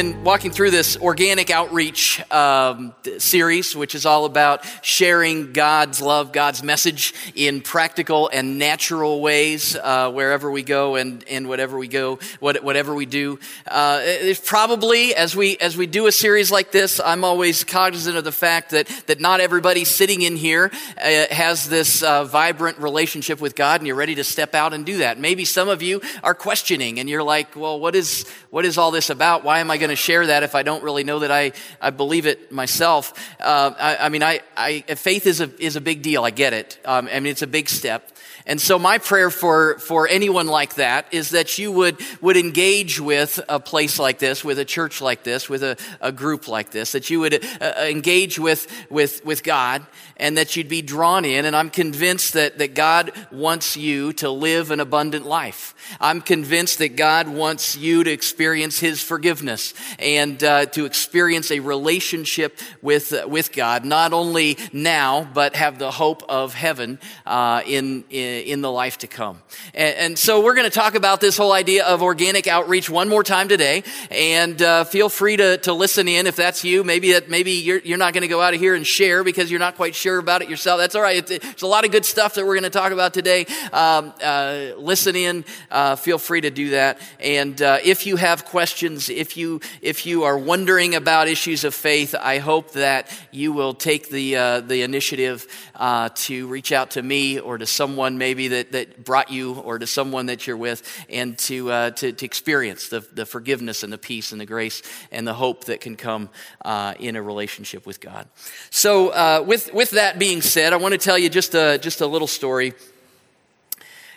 been 0.00 0.19
walking 0.22 0.50
through 0.50 0.70
this 0.70 0.98
organic 0.98 1.50
outreach 1.50 2.20
um, 2.30 2.94
series, 3.16 3.74
which 3.74 3.94
is 3.94 4.04
all 4.04 4.26
about 4.26 4.66
sharing 4.82 5.54
God's 5.54 6.02
love, 6.02 6.30
God's 6.30 6.62
message 6.62 7.14
in 7.34 7.62
practical 7.62 8.28
and 8.30 8.58
natural 8.58 9.22
ways 9.22 9.76
uh, 9.76 10.10
wherever 10.10 10.50
we 10.50 10.62
go 10.62 10.96
and, 10.96 11.24
and 11.30 11.48
whatever 11.48 11.78
we 11.78 11.88
go, 11.88 12.18
what, 12.38 12.62
whatever 12.62 12.94
we 12.94 13.06
do. 13.06 13.38
Uh, 13.66 14.00
it's 14.02 14.46
probably 14.46 15.14
as 15.14 15.34
we 15.34 15.56
as 15.56 15.76
we 15.76 15.86
do 15.86 16.06
a 16.06 16.12
series 16.12 16.50
like 16.50 16.70
this, 16.70 17.00
I'm 17.00 17.24
always 17.24 17.64
cognizant 17.64 18.16
of 18.18 18.24
the 18.24 18.32
fact 18.32 18.70
that 18.70 18.88
that 19.06 19.20
not 19.20 19.40
everybody 19.40 19.86
sitting 19.86 20.20
in 20.20 20.36
here 20.36 20.70
uh, 21.02 21.34
has 21.34 21.68
this 21.68 22.02
uh, 22.02 22.24
vibrant 22.24 22.78
relationship 22.78 23.40
with 23.40 23.56
God, 23.56 23.80
and 23.80 23.86
you're 23.86 23.96
ready 23.96 24.16
to 24.16 24.24
step 24.24 24.54
out 24.54 24.74
and 24.74 24.84
do 24.84 24.98
that. 24.98 25.18
Maybe 25.18 25.46
some 25.46 25.68
of 25.68 25.80
you 25.82 26.02
are 26.22 26.34
questioning, 26.34 27.00
and 27.00 27.08
you're 27.08 27.22
like, 27.22 27.56
"Well, 27.56 27.80
what 27.80 27.94
is 27.94 28.28
what 28.50 28.66
is 28.66 28.76
all 28.76 28.90
this 28.90 29.08
about? 29.08 29.44
Why 29.44 29.60
am 29.60 29.70
I 29.70 29.78
going 29.78 29.90
to 29.90 29.96
share 30.10 30.26
that 30.26 30.42
if 30.42 30.56
I 30.56 30.64
don't 30.64 30.82
really 30.82 31.04
know 31.04 31.20
that 31.20 31.30
I, 31.30 31.52
I 31.80 31.90
believe 31.90 32.26
it 32.26 32.50
myself? 32.50 33.14
Uh, 33.38 33.72
I, 33.78 34.06
I, 34.06 34.08
mean, 34.08 34.24
I, 34.24 34.40
I, 34.56 34.80
faith 34.80 35.24
is 35.24 35.40
a, 35.40 35.48
is 35.62 35.76
a 35.76 35.80
big 35.80 36.02
deal. 36.02 36.24
I 36.24 36.30
get 36.30 36.52
it. 36.52 36.80
Um, 36.84 37.08
I 37.12 37.20
mean, 37.20 37.30
it's 37.30 37.42
a 37.42 37.46
big 37.46 37.68
step. 37.68 38.10
And 38.50 38.60
so 38.60 38.80
my 38.80 38.98
prayer 38.98 39.30
for, 39.30 39.78
for 39.78 40.08
anyone 40.08 40.48
like 40.48 40.74
that 40.74 41.06
is 41.14 41.30
that 41.30 41.56
you 41.56 41.70
would, 41.70 42.00
would 42.20 42.36
engage 42.36 42.98
with 42.98 43.38
a 43.48 43.60
place 43.60 43.96
like 43.96 44.18
this, 44.18 44.44
with 44.44 44.58
a 44.58 44.64
church 44.64 45.00
like 45.00 45.22
this, 45.22 45.48
with 45.48 45.62
a, 45.62 45.76
a 46.00 46.10
group 46.10 46.48
like 46.48 46.72
this, 46.72 46.90
that 46.90 47.10
you 47.10 47.20
would 47.20 47.44
uh, 47.44 47.46
uh, 47.60 47.86
engage 47.88 48.40
with, 48.40 48.66
with, 48.90 49.24
with 49.24 49.44
God 49.44 49.86
and 50.16 50.36
that 50.36 50.56
you'd 50.56 50.68
be 50.68 50.82
drawn 50.82 51.24
in. 51.24 51.44
And 51.44 51.54
I'm 51.54 51.70
convinced 51.70 52.32
that, 52.32 52.58
that 52.58 52.74
God 52.74 53.12
wants 53.30 53.76
you 53.76 54.14
to 54.14 54.28
live 54.30 54.72
an 54.72 54.80
abundant 54.80 55.26
life. 55.26 55.76
I'm 56.00 56.20
convinced 56.20 56.78
that 56.78 56.96
God 56.96 57.28
wants 57.28 57.76
you 57.76 58.02
to 58.02 58.10
experience 58.10 58.80
His 58.80 59.00
forgiveness 59.00 59.74
and 60.00 60.42
uh, 60.42 60.66
to 60.66 60.86
experience 60.86 61.52
a 61.52 61.60
relationship 61.60 62.58
with, 62.82 63.12
uh, 63.12 63.28
with 63.28 63.52
God, 63.52 63.84
not 63.84 64.12
only 64.12 64.58
now, 64.72 65.22
but 65.22 65.54
have 65.54 65.78
the 65.78 65.92
hope 65.92 66.24
of 66.28 66.52
heaven 66.52 66.98
uh, 67.24 67.62
in, 67.64 68.02
in 68.10 68.39
in 68.40 68.60
the 68.60 68.70
life 68.70 68.98
to 68.98 69.06
come. 69.06 69.40
And, 69.74 69.96
and 69.96 70.18
so 70.18 70.42
we're 70.42 70.54
going 70.54 70.68
to 70.68 70.74
talk 70.74 70.94
about 70.94 71.20
this 71.20 71.36
whole 71.36 71.52
idea 71.52 71.84
of 71.84 72.02
organic 72.02 72.46
outreach 72.46 72.90
one 72.90 73.08
more 73.08 73.22
time 73.22 73.48
today. 73.48 73.84
And 74.10 74.60
uh, 74.60 74.84
feel 74.84 75.08
free 75.08 75.36
to, 75.36 75.58
to 75.58 75.72
listen 75.72 76.08
in 76.08 76.26
if 76.26 76.36
that's 76.36 76.64
you. 76.64 76.84
Maybe 76.84 77.12
that 77.12 77.28
maybe 77.28 77.52
you're, 77.52 77.78
you're 77.78 77.98
not 77.98 78.12
going 78.12 78.22
to 78.22 78.28
go 78.28 78.40
out 78.40 78.54
of 78.54 78.60
here 78.60 78.74
and 78.74 78.86
share 78.86 79.24
because 79.24 79.50
you're 79.50 79.60
not 79.60 79.76
quite 79.76 79.94
sure 79.94 80.18
about 80.18 80.42
it 80.42 80.48
yourself. 80.48 80.78
That's 80.78 80.94
all 80.94 81.02
right. 81.02 81.16
It's, 81.16 81.30
it's 81.30 81.62
a 81.62 81.66
lot 81.66 81.84
of 81.84 81.90
good 81.90 82.04
stuff 82.04 82.34
that 82.34 82.44
we're 82.44 82.54
going 82.54 82.64
to 82.64 82.70
talk 82.70 82.92
about 82.92 83.14
today. 83.14 83.46
Um, 83.72 84.12
uh, 84.22 84.72
listen 84.76 85.16
in. 85.16 85.44
Uh, 85.70 85.96
feel 85.96 86.18
free 86.18 86.40
to 86.40 86.50
do 86.50 86.70
that. 86.70 86.98
And 87.20 87.60
uh, 87.60 87.78
if 87.84 88.06
you 88.06 88.16
have 88.16 88.44
questions, 88.44 89.08
if 89.08 89.36
you 89.36 89.60
if 89.82 90.06
you 90.06 90.24
are 90.24 90.38
wondering 90.38 90.94
about 90.94 91.28
issues 91.28 91.64
of 91.64 91.74
faith, 91.74 92.14
I 92.14 92.38
hope 92.38 92.72
that 92.72 93.10
you 93.30 93.52
will 93.52 93.74
take 93.74 94.08
the 94.10 94.36
uh, 94.36 94.60
the 94.60 94.82
initiative 94.82 95.46
uh, 95.76 96.10
to 96.14 96.46
reach 96.46 96.72
out 96.72 96.92
to 96.92 97.02
me 97.02 97.38
or 97.38 97.58
to 97.58 97.66
someone 97.66 98.18
maybe 98.20 98.48
that, 98.48 98.70
that 98.72 99.04
brought 99.04 99.32
you 99.32 99.54
or 99.54 99.78
to 99.78 99.86
someone 99.86 100.26
that 100.26 100.46
you're 100.46 100.56
with 100.56 100.82
and 101.08 101.36
to, 101.38 101.72
uh, 101.72 101.90
to, 101.90 102.12
to, 102.12 102.24
experience 102.24 102.88
the, 102.90 103.00
the 103.14 103.26
forgiveness 103.26 103.82
and 103.82 103.92
the 103.92 103.98
peace 103.98 104.30
and 104.30 104.40
the 104.40 104.46
grace 104.46 104.82
and 105.10 105.26
the 105.26 105.34
hope 105.34 105.64
that 105.64 105.80
can 105.80 105.96
come 105.96 106.28
uh, 106.64 106.94
in 107.00 107.16
a 107.16 107.22
relationship 107.22 107.86
with 107.86 108.00
God. 108.00 108.28
So, 108.68 109.08
uh, 109.08 109.42
with, 109.44 109.72
with 109.74 109.90
that 109.92 110.18
being 110.18 110.42
said, 110.42 110.72
I 110.72 110.76
want 110.76 110.92
to 110.92 110.98
tell 110.98 111.18
you 111.18 111.28
just 111.28 111.54
a, 111.54 111.78
just 111.78 112.02
a 112.02 112.06
little 112.06 112.28
story. 112.28 112.74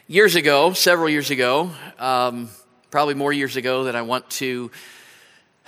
Years 0.08 0.36
ago, 0.36 0.74
several 0.74 1.10
years 1.10 1.32
ago, 1.32 1.72
um, 1.98 2.50
probably 2.92 3.16
more 3.16 3.32
years 3.32 3.56
ago 3.56 3.86
than 3.86 3.96
I 3.96 4.02
want 4.02 4.30
to 4.32 4.70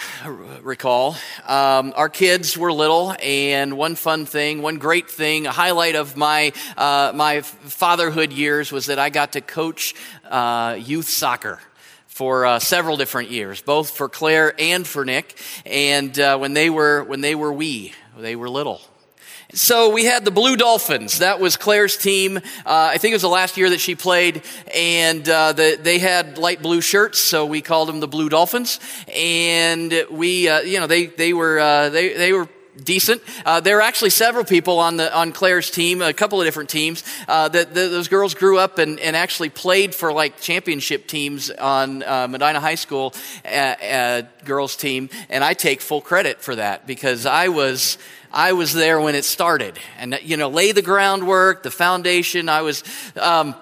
recall. 0.62 1.16
Um, 1.48 1.94
our 1.96 2.10
kids 2.10 2.58
were 2.58 2.72
little, 2.72 3.16
and 3.22 3.78
one 3.78 3.96
fun 3.96 4.26
thing, 4.26 4.62
one 4.62 4.78
great 4.78 5.10
thing, 5.10 5.48
a 5.48 5.52
highlight 5.52 5.96
of 5.96 6.18
my 6.18 6.54
uh, 6.78 7.12
my 7.16 7.42
fatherhood 7.42 8.32
years 8.32 8.72
was 8.72 8.88
that 8.88 9.00
I 9.00 9.10
got 9.10 9.34
to 9.34 9.42
coach 9.42 9.96
uh, 10.30 10.78
youth 10.80 11.08
soccer 11.08 11.60
for 12.08 12.46
uh, 12.46 12.60
several 12.60 12.98
different 12.98 13.32
years, 13.32 13.62
both 13.62 13.92
for 13.92 14.08
Claire 14.10 14.54
and 14.60 14.88
for 14.88 15.06
Nick. 15.06 15.38
And 15.66 16.18
uh, 16.20 16.38
when 16.38 16.54
they 16.54 16.70
were 16.70 17.04
when 17.04 17.22
they 17.22 17.36
were 17.36 17.52
wee, 17.52 17.94
they 18.18 18.36
were 18.36 18.50
little. 18.50 18.82
So 19.54 19.92
we 19.92 20.06
had 20.06 20.26
the 20.26 20.32
Blue 20.32 20.56
Dolphins. 20.56 21.20
That 21.20 21.40
was 21.40 21.56
Claire's 21.56 21.98
team. 21.98 22.38
Uh, 22.38 22.42
I 22.66 22.98
think 22.98 23.12
it 23.12 23.16
was 23.16 23.22
the 23.22 23.30
last 23.30 23.58
year 23.58 23.70
that 23.70 23.80
she 23.80 23.96
played, 23.96 24.42
and 24.74 25.28
uh, 25.30 25.54
the, 25.54 25.78
they 25.80 26.00
had 26.00 26.38
light 26.38 26.62
blue 26.62 26.82
shirts, 26.82 27.20
so 27.20 27.46
we 27.46 27.62
called 27.62 27.88
them 27.88 28.00
the 28.00 28.08
Blue 28.08 28.28
Dolphins. 28.28 28.80
And 29.16 29.94
we, 30.10 30.50
uh, 30.50 30.62
you 30.62 30.80
know, 30.80 30.88
they 30.88 31.06
they 31.06 31.32
were 31.32 31.60
uh, 31.60 31.90
they 31.90 32.14
they 32.14 32.34
were 32.34 32.50
decent. 32.84 33.22
Uh, 33.46 33.60
there 33.60 33.78
were 33.78 33.82
actually 33.82 34.10
several 34.10 34.44
people 34.44 34.80
on 34.80 34.98
the 34.98 35.14
on 35.16 35.32
Claire's 35.32 35.72
team, 35.72 36.02
a 36.02 36.14
couple 36.14 36.42
of 36.42 36.48
different 36.48 36.70
teams. 36.70 37.04
Uh, 37.28 37.50
that 37.50 37.74
those 37.74 38.08
girls 38.08 38.34
grew 38.34 38.58
up 38.58 38.78
and, 38.78 39.00
and 39.00 39.16
actually 39.16 39.50
played 39.50 39.96
for 39.96 40.12
like 40.12 40.40
championship 40.40 41.08
teams 41.08 41.50
on 41.50 42.04
uh, 42.04 42.28
Medina 42.28 42.60
High 42.60 42.76
School 42.76 43.14
uh, 43.46 43.48
uh, 43.48 44.22
girls 44.44 44.76
team, 44.76 45.10
and 45.30 45.44
I 45.44 45.54
take 45.54 45.82
full 45.82 46.02
credit 46.02 46.42
for 46.42 46.56
that 46.56 46.88
because 46.88 47.26
I 47.26 47.48
was 47.50 47.98
I 48.36 48.52
was 48.52 48.74
there 48.74 49.00
when 49.00 49.16
it 49.16 49.24
started. 49.24 49.80
And, 49.98 50.20
you 50.22 50.36
know, 50.36 50.50
lay 50.50 50.74
the 50.74 50.82
groundwork, 50.82 51.64
the 51.64 51.72
foundation. 51.72 52.50
I 52.50 52.64
was, 52.64 52.84
um, 53.16 53.56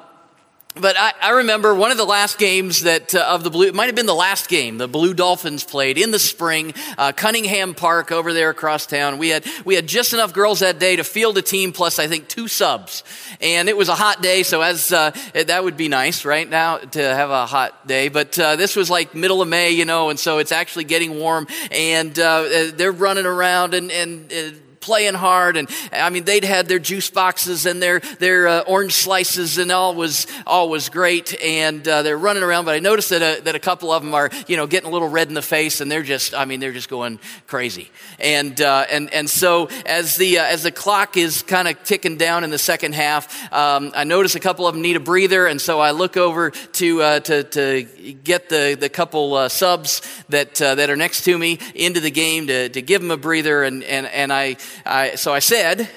but 0.75 0.95
I, 0.97 1.13
I, 1.21 1.29
remember 1.31 1.75
one 1.75 1.91
of 1.91 1.97
the 1.97 2.05
last 2.05 2.39
games 2.39 2.81
that 2.81 3.13
uh, 3.13 3.19
of 3.29 3.43
the 3.43 3.51
blue, 3.51 3.67
it 3.67 3.75
might 3.75 3.85
have 3.85 3.95
been 3.95 4.07
the 4.07 4.15
last 4.15 4.49
game 4.49 4.77
the 4.77 4.87
Blue 4.87 5.13
Dolphins 5.13 5.63
played 5.63 5.97
in 5.97 6.09
the 6.09 6.17
spring, 6.17 6.73
uh, 6.97 7.11
Cunningham 7.11 7.75
Park 7.75 8.11
over 8.11 8.33
there 8.33 8.49
across 8.49 8.87
town. 8.87 9.19
We 9.19 9.29
had 9.29 9.45
we 9.65 9.75
had 9.75 9.85
just 9.85 10.13
enough 10.13 10.33
girls 10.33 10.59
that 10.61 10.79
day 10.79 10.95
to 10.95 11.03
field 11.03 11.37
a 11.37 11.43
team 11.43 11.73
plus 11.73 11.99
I 11.99 12.07
think 12.07 12.27
two 12.27 12.47
subs, 12.47 13.03
and 13.39 13.69
it 13.69 13.77
was 13.77 13.87
a 13.87 13.95
hot 13.95 14.23
day, 14.23 14.41
so 14.41 14.61
as 14.61 14.91
uh, 14.91 15.11
that 15.33 15.63
would 15.63 15.77
be 15.77 15.89
nice 15.89 16.25
right 16.25 16.49
now 16.49 16.77
to 16.77 17.01
have 17.01 17.29
a 17.29 17.45
hot 17.45 17.85
day. 17.87 18.09
But 18.09 18.37
uh, 18.39 18.55
this 18.55 18.75
was 18.75 18.89
like 18.89 19.13
middle 19.13 19.41
of 19.41 19.47
May, 19.47 19.71
you 19.71 19.85
know, 19.85 20.09
and 20.09 20.19
so 20.19 20.39
it's 20.39 20.51
actually 20.51 20.85
getting 20.85 21.19
warm, 21.19 21.45
and 21.69 22.17
uh, 22.17 22.71
they're 22.73 22.91
running 22.91 23.25
around 23.25 23.75
and 23.75 23.91
and 23.91 24.33
uh, 24.33 24.57
playing 24.83 25.13
hard. 25.13 25.55
And 25.55 25.69
I 25.91 26.09
mean, 26.09 26.25
they'd 26.25 26.43
had 26.43 26.67
their 26.67 26.79
juice 26.79 27.09
boxes 27.09 27.65
and 27.65 27.81
their, 27.81 27.99
their 28.19 28.47
uh, 28.47 28.59
orange 28.67 28.93
slices 28.93 29.57
and 29.57 29.71
all 29.71 29.95
was, 29.95 30.27
all 30.45 30.67
was 30.69 30.89
great. 30.89 31.41
And 31.41 31.87
uh, 31.87 32.01
they're 32.01 32.17
running 32.17 32.43
around. 32.43 32.65
But 32.65 32.75
I 32.75 32.79
noticed 32.79 33.09
that 33.09 33.21
a, 33.21 33.41
that 33.43 33.55
a 33.55 33.59
couple 33.59 33.91
of 33.91 34.03
them 34.03 34.13
are, 34.13 34.29
you 34.47 34.57
know, 34.57 34.67
getting 34.67 34.89
a 34.89 34.91
little 34.91 35.07
red 35.07 35.29
in 35.29 35.33
the 35.33 35.41
face 35.41 35.79
and 35.79 35.89
they're 35.89 36.03
just, 36.03 36.35
I 36.35 36.43
mean, 36.43 36.59
they're 36.59 36.73
just 36.73 36.89
going 36.89 37.19
crazy. 37.47 37.89
And, 38.19 38.59
uh, 38.59 38.85
and, 38.91 39.11
and 39.13 39.29
so 39.29 39.69
as 39.85 40.17
the, 40.17 40.39
uh, 40.39 40.43
as 40.45 40.63
the 40.63 40.71
clock 40.71 41.15
is 41.15 41.43
kind 41.43 41.67
of 41.67 41.81
ticking 41.83 42.17
down 42.17 42.43
in 42.43 42.49
the 42.49 42.57
second 42.57 42.93
half, 42.93 43.53
um, 43.53 43.93
I 43.95 44.03
notice 44.03 44.35
a 44.35 44.41
couple 44.41 44.67
of 44.67 44.75
them 44.75 44.81
need 44.81 44.97
a 44.97 44.99
breather. 44.99 45.47
And 45.47 45.61
so 45.61 45.79
I 45.79 45.91
look 45.91 46.17
over 46.17 46.51
to, 46.51 47.01
uh, 47.01 47.19
to, 47.21 47.43
to 47.43 47.83
get 48.23 48.49
the, 48.49 48.75
the 48.77 48.89
couple 48.89 49.33
uh, 49.35 49.47
subs 49.47 50.01
that, 50.27 50.55
that 50.55 50.89
are 50.89 50.97
next 50.97 51.23
to 51.23 51.37
me 51.37 51.59
into 51.73 52.01
the 52.01 52.11
game 52.11 52.47
to, 52.47 52.67
to 52.67 52.81
give 52.81 53.01
them 53.01 53.11
a 53.11 53.17
breather. 53.17 53.63
And, 53.63 53.83
and, 53.83 54.07
and 54.07 54.33
I, 54.33 54.57
I, 54.85 55.15
so 55.15 55.33
I 55.33 55.39
said, 55.39 55.89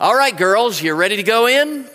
All 0.00 0.14
right, 0.14 0.36
girls, 0.36 0.82
you're 0.82 0.96
ready 0.96 1.16
to 1.16 1.22
go 1.22 1.46
in? 1.46 1.86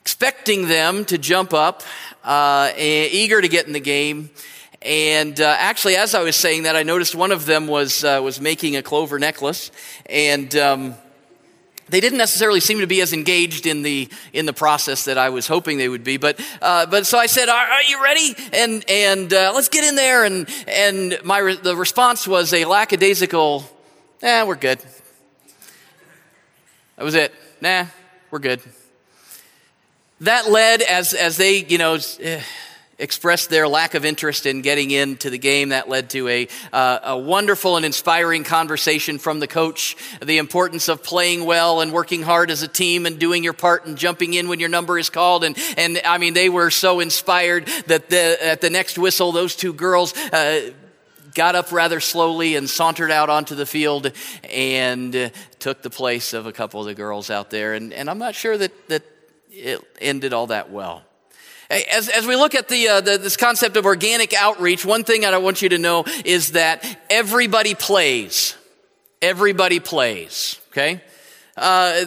Expecting 0.00 0.68
them 0.68 1.04
to 1.06 1.18
jump 1.18 1.52
up, 1.52 1.82
uh, 2.24 2.72
eager 2.76 3.40
to 3.40 3.48
get 3.48 3.66
in 3.66 3.72
the 3.72 3.80
game. 3.80 4.30
And 4.82 5.40
uh, 5.40 5.56
actually, 5.58 5.96
as 5.96 6.14
I 6.14 6.22
was 6.22 6.36
saying 6.36 6.62
that, 6.62 6.76
I 6.76 6.82
noticed 6.82 7.14
one 7.14 7.32
of 7.32 7.46
them 7.46 7.66
was, 7.66 8.04
uh, 8.04 8.20
was 8.22 8.40
making 8.40 8.76
a 8.76 8.82
clover 8.82 9.18
necklace. 9.18 9.70
And. 10.06 10.54
Um, 10.56 10.94
they 11.88 12.00
didn't 12.00 12.18
necessarily 12.18 12.60
seem 12.60 12.80
to 12.80 12.86
be 12.86 13.00
as 13.00 13.12
engaged 13.12 13.66
in 13.66 13.82
the 13.82 14.08
in 14.32 14.46
the 14.46 14.52
process 14.52 15.04
that 15.06 15.18
I 15.18 15.30
was 15.30 15.46
hoping 15.46 15.78
they 15.78 15.88
would 15.88 16.04
be. 16.04 16.16
But 16.16 16.40
uh, 16.60 16.86
but 16.86 17.06
so 17.06 17.18
I 17.18 17.26
said, 17.26 17.48
"Are, 17.48 17.66
are 17.66 17.82
you 17.82 18.02
ready?" 18.02 18.34
And 18.52 18.84
and 18.88 19.32
uh, 19.32 19.52
let's 19.54 19.68
get 19.68 19.84
in 19.84 19.94
there. 19.94 20.24
And 20.24 20.48
and 20.66 21.18
my 21.24 21.38
re- 21.38 21.56
the 21.56 21.76
response 21.76 22.26
was 22.26 22.52
a 22.52 22.64
lackadaisical, 22.64 23.64
"Nah, 24.22 24.44
we're 24.44 24.56
good." 24.56 24.80
That 26.96 27.04
was 27.04 27.14
it. 27.14 27.32
Nah, 27.60 27.86
we're 28.30 28.38
good. 28.38 28.60
That 30.20 30.50
led 30.50 30.82
as 30.82 31.14
as 31.14 31.36
they 31.36 31.64
you 31.64 31.78
know. 31.78 31.98
Eh, 32.20 32.42
expressed 32.98 33.48
their 33.50 33.68
lack 33.68 33.94
of 33.94 34.04
interest 34.04 34.46
in 34.46 34.60
getting 34.60 34.90
into 34.90 35.30
the 35.30 35.38
game. 35.38 35.70
That 35.70 35.88
led 35.88 36.10
to 36.10 36.28
a, 36.28 36.48
uh, 36.72 36.98
a 37.04 37.18
wonderful 37.18 37.76
and 37.76 37.84
inspiring 37.84 38.44
conversation 38.44 39.18
from 39.18 39.40
the 39.40 39.46
coach, 39.46 39.96
the 40.20 40.38
importance 40.38 40.88
of 40.88 41.02
playing 41.02 41.44
well 41.44 41.80
and 41.80 41.92
working 41.92 42.22
hard 42.22 42.50
as 42.50 42.62
a 42.62 42.68
team 42.68 43.06
and 43.06 43.18
doing 43.18 43.44
your 43.44 43.52
part 43.52 43.86
and 43.86 43.96
jumping 43.96 44.34
in 44.34 44.48
when 44.48 44.60
your 44.60 44.68
number 44.68 44.98
is 44.98 45.10
called. 45.10 45.44
And, 45.44 45.56
and 45.76 46.00
I 46.04 46.18
mean, 46.18 46.34
they 46.34 46.48
were 46.48 46.70
so 46.70 47.00
inspired 47.00 47.66
that 47.86 48.10
the, 48.10 48.38
at 48.44 48.60
the 48.60 48.70
next 48.70 48.98
whistle, 48.98 49.32
those 49.32 49.54
two 49.54 49.72
girls, 49.72 50.16
uh, 50.32 50.72
got 51.34 51.54
up 51.54 51.70
rather 51.70 52.00
slowly 52.00 52.56
and 52.56 52.68
sauntered 52.68 53.12
out 53.12 53.30
onto 53.30 53.54
the 53.54 53.66
field 53.66 54.10
and 54.50 55.14
uh, 55.14 55.28
took 55.60 55.82
the 55.82 55.90
place 55.90 56.32
of 56.32 56.46
a 56.46 56.52
couple 56.52 56.80
of 56.80 56.86
the 56.86 56.94
girls 56.94 57.30
out 57.30 57.50
there. 57.50 57.74
And, 57.74 57.92
and 57.92 58.10
I'm 58.10 58.18
not 58.18 58.34
sure 58.34 58.58
that, 58.58 58.88
that 58.88 59.02
it 59.50 59.80
ended 60.00 60.32
all 60.32 60.48
that 60.48 60.70
well. 60.70 61.04
As, 61.70 62.08
as 62.08 62.26
we 62.26 62.34
look 62.34 62.54
at 62.54 62.68
the, 62.68 62.88
uh, 62.88 63.00
the, 63.02 63.18
this 63.18 63.36
concept 63.36 63.76
of 63.76 63.84
organic 63.84 64.32
outreach, 64.32 64.86
one 64.86 65.04
thing 65.04 65.24
I 65.24 65.36
want 65.36 65.60
you 65.60 65.68
to 65.70 65.78
know 65.78 66.04
is 66.24 66.52
that 66.52 66.84
everybody 67.10 67.74
plays. 67.74 68.56
Everybody 69.20 69.78
plays, 69.78 70.58
okay? 70.70 71.02
Uh, 71.56 72.04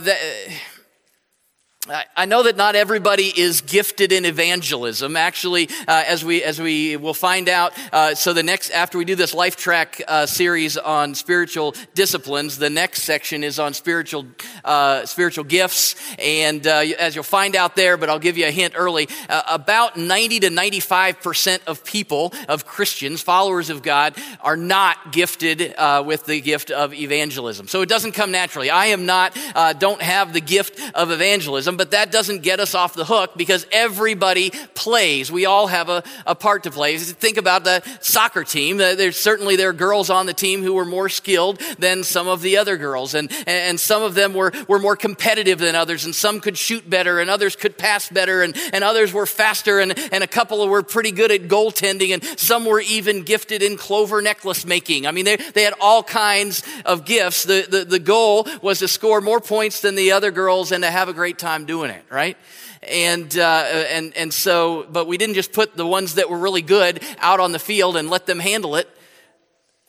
I 2.16 2.26
know 2.26 2.44
that 2.44 2.56
not 2.56 2.76
everybody 2.76 3.34
is 3.36 3.62
gifted 3.62 4.12
in 4.14 4.24
evangelism. 4.24 5.18
Actually, 5.18 5.68
uh, 5.88 6.04
as 6.08 6.24
we 6.24 6.42
as 6.42 6.62
we 6.62 6.96
will 6.96 7.14
find 7.14 7.50
out, 7.50 7.74
uh, 7.92 8.16
so 8.16 8.32
the 8.32 8.44
next 8.44 8.70
after 8.72 8.98
we 8.98 9.04
do 9.04 9.16
this 9.16 9.34
life 9.34 9.58
track 9.58 10.02
uh, 10.08 10.26
series 10.26 10.78
on 10.78 11.16
spiritual 11.16 11.76
disciplines, 11.94 12.58
the 12.58 12.70
next 12.70 13.04
section 13.04 13.44
is 13.44 13.60
on 13.60 13.74
spiritual 13.74 14.26
uh, 14.64 15.06
spiritual 15.06 15.44
gifts, 15.44 15.96
and 16.18 16.66
uh, 16.66 16.84
as 16.98 17.14
you'll 17.16 17.24
find 17.24 17.56
out 17.56 17.76
there, 17.76 17.98
but 17.98 18.10
I'll 18.10 18.20
give 18.20 18.38
you 18.38 18.48
a 18.48 18.52
hint 18.52 18.74
early. 18.78 19.10
Uh, 19.28 19.42
about 19.48 19.98
ninety 19.98 20.40
to 20.40 20.50
ninety 20.50 20.80
five 20.80 21.20
percent 21.20 21.62
of 21.68 21.84
people, 21.84 22.34
of 22.48 22.66
Christians, 22.66 23.22
followers 23.22 23.70
of 23.70 23.82
God, 23.82 24.16
are 24.40 24.58
not 24.58 25.12
gifted 25.12 25.76
with 26.06 26.26
the 26.26 26.40
gift 26.40 26.72
of 26.72 26.94
evangelism. 26.94 27.68
So 27.68 27.82
it 27.82 27.90
doesn't 27.90 28.14
come 28.14 28.32
naturally. 28.32 28.70
I 28.70 28.88
am 28.88 29.06
not, 29.06 29.38
don't 29.80 30.02
have 30.02 30.32
the 30.32 30.42
gift 30.42 30.80
of 30.96 31.12
evangelism 31.12 31.81
but 31.82 31.90
that 31.90 32.12
doesn't 32.12 32.44
get 32.44 32.60
us 32.60 32.76
off 32.76 32.94
the 32.94 33.06
hook 33.06 33.32
because 33.36 33.66
everybody 33.72 34.52
plays. 34.76 35.32
We 35.32 35.48
all 35.48 35.66
have 35.66 35.90
a, 35.90 36.04
a 36.28 36.36
part 36.36 36.62
to 36.66 36.70
play. 36.70 36.96
Think 37.00 37.38
about 37.38 37.64
the 37.64 37.82
soccer 38.02 38.44
team. 38.44 38.80
Uh, 38.80 38.94
there's 38.94 39.18
certainly 39.18 39.56
there 39.56 39.70
are 39.70 39.74
girls 39.74 40.12
on 40.12 40.28
the 40.28 40.34
team 40.34 40.62
who 40.62 40.74
were 40.74 40.86
more 40.86 41.10
skilled 41.10 41.60
than 41.80 42.04
some 42.04 42.28
of 42.28 42.44
the 42.44 42.58
other 42.58 42.78
girls, 42.78 43.16
and, 43.16 43.32
and 43.48 43.80
some 43.80 44.04
of 44.04 44.14
them 44.14 44.36
were, 44.36 44.52
were 44.68 44.78
more 44.78 44.96
competitive 44.96 45.58
than 45.58 45.74
others, 45.74 46.06
and 46.06 46.14
some 46.14 46.40
could 46.40 46.56
shoot 46.56 46.88
better, 46.88 47.20
and 47.20 47.32
others 47.32 47.56
could 47.56 47.80
pass 47.80 48.08
better, 48.10 48.44
and, 48.44 48.56
and 48.74 48.84
others 48.84 49.12
were 49.12 49.26
faster, 49.26 49.80
and, 49.80 49.98
and 50.14 50.24
a 50.24 50.28
couple 50.28 50.68
were 50.68 50.84
pretty 50.84 51.12
good 51.12 51.32
at 51.32 51.48
goaltending, 51.48 52.14
and 52.14 52.24
some 52.40 52.64
were 52.64 52.82
even 52.82 53.24
gifted 53.24 53.64
in 53.64 53.76
clover 53.76 54.22
necklace 54.22 54.68
making. 54.68 55.08
I 55.08 55.12
mean, 55.12 55.26
they, 55.26 55.38
they 55.38 55.64
had 55.64 55.74
all 55.82 56.04
kinds 56.04 56.62
of 56.86 57.06
gifts. 57.06 57.44
The, 57.44 57.66
the, 57.68 57.86
the 57.86 58.00
goal 58.00 58.48
was 58.62 58.78
to 58.80 58.88
score 58.88 59.20
more 59.20 59.42
points 59.42 59.82
than 59.82 59.96
the 59.96 60.12
other 60.12 60.30
girls 60.30 60.72
and 60.72 60.84
to 60.84 60.92
have 60.92 61.10
a 61.10 61.14
great 61.14 61.40
time 61.40 61.61
time 61.62 61.66
doing 61.68 61.92
it, 61.92 62.04
right? 62.10 62.38
And, 62.84 63.38
uh, 63.38 63.86
and, 63.90 64.16
and 64.18 64.34
so, 64.34 64.86
but 64.92 65.08
we 65.08 65.18
didn't 65.18 65.36
just 65.36 65.54
put 65.54 65.76
the 65.76 65.86
ones 65.86 66.16
that 66.16 66.30
were 66.30 66.38
really 66.38 66.62
good 66.62 67.04
out 67.20 67.40
on 67.40 67.52
the 67.52 67.60
field 67.60 67.96
and 67.96 68.10
let 68.10 68.26
them 68.26 68.40
handle 68.40 68.76
it. 68.76 68.90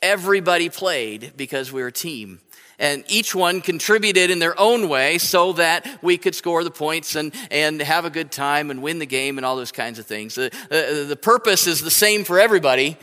Everybody 0.00 0.68
played 0.68 1.32
because 1.36 1.72
we 1.72 1.80
were 1.80 1.88
a 1.88 1.92
team. 1.92 2.40
And 2.78 3.04
each 3.06 3.34
one 3.34 3.60
contributed 3.60 4.30
in 4.30 4.40
their 4.40 4.58
own 4.58 4.88
way 4.88 5.18
so 5.18 5.52
that 5.52 5.86
we 6.02 6.18
could 6.18 6.34
score 6.34 6.64
the 6.64 6.70
points 6.70 7.14
and, 7.14 7.32
and 7.50 7.80
have 7.80 8.04
a 8.04 8.10
good 8.10 8.32
time 8.32 8.70
and 8.70 8.82
win 8.82 8.98
the 8.98 9.06
game 9.06 9.38
and 9.38 9.46
all 9.46 9.56
those 9.56 9.70
kinds 9.70 10.00
of 10.00 10.06
things. 10.06 10.34
The, 10.34 10.46
uh, 10.70 11.06
the 11.06 11.16
purpose 11.16 11.66
is 11.66 11.80
the 11.80 11.90
same 11.90 12.24
for 12.24 12.40
everybody. 12.40 12.98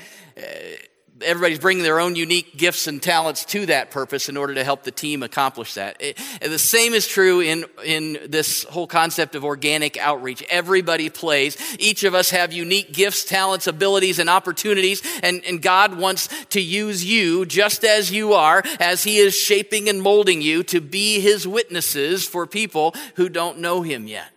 Everybody's 1.22 1.60
bringing 1.60 1.84
their 1.84 2.00
own 2.00 2.16
unique 2.16 2.56
gifts 2.56 2.88
and 2.88 3.02
talents 3.02 3.46
to 3.46 3.66
that 3.68 3.92
purpose 3.92 4.30
in 4.30 4.38
order 4.38 4.54
to 4.56 4.64
help 4.64 4.84
the 4.84 4.92
team 4.92 5.24
accomplish 5.24 5.74
that. 5.76 5.98
It, 6.00 6.18
the 6.42 6.60
same 6.60 6.94
is 6.94 7.08
true 7.08 7.42
in, 7.42 7.66
in 7.86 8.18
this 8.28 8.64
whole 8.64 8.88
concept 8.88 9.36
of 9.36 9.44
organic 9.44 9.98
outreach. 9.98 10.44
Everybody 10.50 11.10
plays. 11.10 11.58
Each 11.80 12.04
of 12.04 12.14
us 12.16 12.30
have 12.30 12.54
unique 12.54 12.94
gifts, 12.94 13.24
talents, 13.24 13.68
abilities, 13.68 14.20
and 14.20 14.30
opportunities, 14.30 15.02
and, 15.22 15.44
and 15.46 15.62
God 15.62 15.98
wants 15.98 16.30
to 16.52 16.62
use 16.62 17.04
you 17.04 17.46
just 17.46 17.84
as 17.84 18.12
you 18.12 18.34
are, 18.34 18.64
as 18.80 19.04
He 19.04 19.18
is 19.18 19.36
shaping 19.36 19.90
and 19.90 20.02
molding 20.02 20.42
you 20.42 20.64
to 20.64 20.82
be 20.82 21.20
His 21.20 21.48
witnesses 21.48 22.26
for 22.26 22.48
people 22.48 22.94
who 23.16 23.30
don't 23.30 23.60
know 23.60 23.82
Him 23.82 24.08
yet 24.08 24.32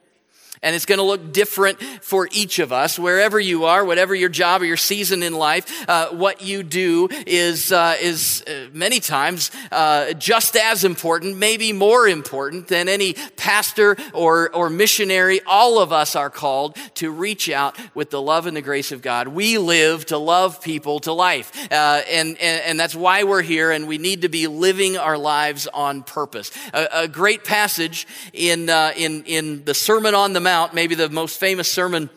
and 0.62 0.76
it's 0.76 0.86
going 0.86 0.98
to 0.98 1.04
look 1.04 1.32
different 1.32 1.80
for 2.02 2.28
each 2.30 2.58
of 2.60 2.72
us. 2.72 2.98
Wherever 2.98 3.40
you 3.40 3.64
are, 3.64 3.84
whatever 3.84 4.14
your 4.14 4.28
job 4.28 4.62
or 4.62 4.64
your 4.64 4.76
season 4.76 5.22
in 5.22 5.34
life, 5.34 5.88
uh, 5.88 6.10
what 6.10 6.42
you 6.42 6.62
do 6.62 7.08
is 7.26 7.72
uh, 7.72 7.96
is 8.00 8.44
uh, 8.46 8.68
many 8.72 9.00
times 9.00 9.50
uh, 9.72 10.12
just 10.12 10.56
as 10.56 10.84
important, 10.84 11.36
maybe 11.36 11.72
more 11.72 12.06
important 12.06 12.68
than 12.68 12.88
any 12.88 13.14
pastor 13.36 13.96
or 14.14 14.54
or 14.54 14.70
missionary. 14.70 15.40
All 15.46 15.80
of 15.80 15.92
us 15.92 16.14
are 16.14 16.30
called 16.30 16.76
to 16.94 17.10
reach 17.10 17.50
out 17.50 17.76
with 17.94 18.10
the 18.10 18.22
love 18.22 18.46
and 18.46 18.56
the 18.56 18.62
grace 18.62 18.92
of 18.92 19.02
God. 19.02 19.28
We 19.28 19.58
live 19.58 20.06
to 20.06 20.18
love 20.18 20.62
people 20.62 21.00
to 21.00 21.12
life, 21.12 21.50
uh, 21.72 22.02
and, 22.08 22.38
and, 22.38 22.62
and 22.62 22.80
that's 22.80 22.94
why 22.94 23.24
we're 23.24 23.42
here. 23.42 23.72
And 23.72 23.88
we 23.88 23.98
need 23.98 24.22
to 24.22 24.28
be 24.28 24.46
living 24.46 24.96
our 24.96 25.18
lives 25.18 25.66
on 25.66 26.02
purpose. 26.02 26.52
A, 26.72 26.88
a 26.92 27.08
great 27.08 27.42
passage 27.42 28.06
in 28.32 28.70
uh, 28.70 28.92
in 28.96 29.24
in 29.24 29.64
the 29.64 29.74
Sermon 29.74 30.14
on 30.14 30.32
the 30.32 30.40
Mount 30.40 30.51
Mount, 30.52 30.74
maybe 30.74 30.94
the 30.94 31.08
most 31.08 31.40
famous 31.40 31.66
sermon 31.66 32.10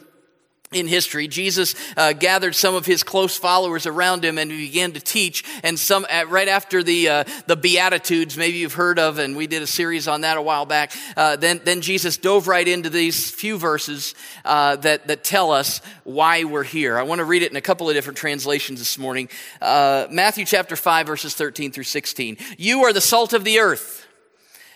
in 0.74 0.88
history, 0.88 1.28
Jesus 1.30 1.74
uh, 1.96 2.12
gathered 2.12 2.54
some 2.54 2.76
of 2.76 2.86
his 2.86 3.02
close 3.04 3.38
followers 3.38 3.86
around 3.86 4.26
him 4.26 4.38
and 4.38 4.52
he 4.52 4.66
began 4.66 4.92
to 4.92 5.00
teach. 5.00 5.46
And 5.64 5.80
some 5.80 6.06
uh, 6.10 6.26
right 6.28 6.50
after 6.50 6.84
the 6.84 7.08
uh, 7.08 7.24
the 7.48 7.56
Beatitudes, 7.56 8.36
maybe 8.36 8.58
you've 8.58 8.74
heard 8.74 9.00
of, 9.00 9.20
and 9.20 9.38
we 9.38 9.48
did 9.48 9.62
a 9.62 9.68
series 9.68 10.08
on 10.10 10.22
that 10.22 10.36
a 10.36 10.42
while 10.42 10.66
back. 10.66 10.92
Uh, 11.16 11.38
then 11.38 11.62
then 11.64 11.80
Jesus 11.80 12.18
dove 12.18 12.50
right 12.50 12.68
into 12.68 12.90
these 12.90 13.32
few 13.32 13.58
verses 13.58 14.16
uh, 14.44 14.76
that 14.78 15.08
that 15.08 15.24
tell 15.24 15.52
us 15.52 15.80
why 16.04 16.44
we're 16.44 16.64
here. 16.64 17.00
I 17.00 17.04
want 17.04 17.20
to 17.20 17.26
read 17.26 17.44
it 17.44 17.52
in 17.52 17.58
a 17.58 17.62
couple 17.62 17.88
of 17.88 17.96
different 17.96 18.18
translations 18.18 18.80
this 18.80 18.98
morning. 18.98 19.30
Matthew 19.62 20.46
chapter 20.46 20.76
five, 20.76 21.08
verses 21.08 21.36
thirteen 21.36 21.72
through 21.72 21.88
sixteen. 21.88 22.36
You 22.58 22.84
are 22.84 22.92
the 22.94 23.02
salt 23.02 23.34
of 23.34 23.44
the 23.44 23.60
earth. 23.60 24.02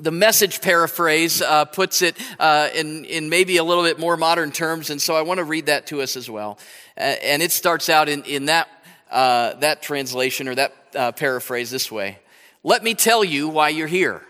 the 0.00 0.10
message 0.10 0.60
paraphrase 0.60 1.42
uh, 1.42 1.66
puts 1.66 2.02
it 2.02 2.16
uh, 2.38 2.68
in, 2.74 3.04
in 3.04 3.28
maybe 3.28 3.58
a 3.58 3.64
little 3.64 3.84
bit 3.84 3.98
more 3.98 4.16
modern 4.16 4.50
terms, 4.50 4.90
and 4.90 5.00
so 5.00 5.14
I 5.14 5.22
want 5.22 5.38
to 5.38 5.44
read 5.44 5.66
that 5.66 5.86
to 5.88 6.00
us 6.00 6.16
as 6.16 6.30
well. 6.30 6.58
And 6.96 7.42
it 7.42 7.52
starts 7.52 7.88
out 7.88 8.08
in, 8.08 8.24
in 8.24 8.46
that, 8.46 8.68
uh, 9.10 9.54
that 9.54 9.82
translation 9.82 10.48
or 10.48 10.54
that 10.54 10.74
uh, 10.94 11.12
paraphrase 11.12 11.70
this 11.70 11.90
way 11.90 12.18
Let 12.62 12.82
me 12.82 12.94
tell 12.94 13.22
you 13.24 13.48
why 13.48 13.68
you're 13.68 13.86
here. 13.86 14.22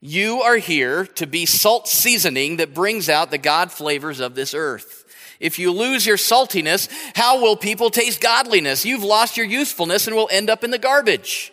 You 0.00 0.42
are 0.42 0.56
here 0.56 1.06
to 1.06 1.26
be 1.26 1.44
salt 1.44 1.88
seasoning 1.88 2.58
that 2.58 2.74
brings 2.74 3.08
out 3.08 3.30
the 3.30 3.38
God 3.38 3.72
flavors 3.72 4.20
of 4.20 4.34
this 4.34 4.54
earth. 4.54 5.04
If 5.40 5.58
you 5.58 5.72
lose 5.72 6.06
your 6.06 6.16
saltiness, 6.16 6.88
how 7.16 7.40
will 7.40 7.56
people 7.56 7.90
taste 7.90 8.20
godliness? 8.20 8.84
You've 8.84 9.04
lost 9.04 9.36
your 9.36 9.46
usefulness 9.46 10.06
and 10.06 10.14
will 10.14 10.28
end 10.30 10.50
up 10.50 10.62
in 10.62 10.70
the 10.70 10.78
garbage. 10.78 11.52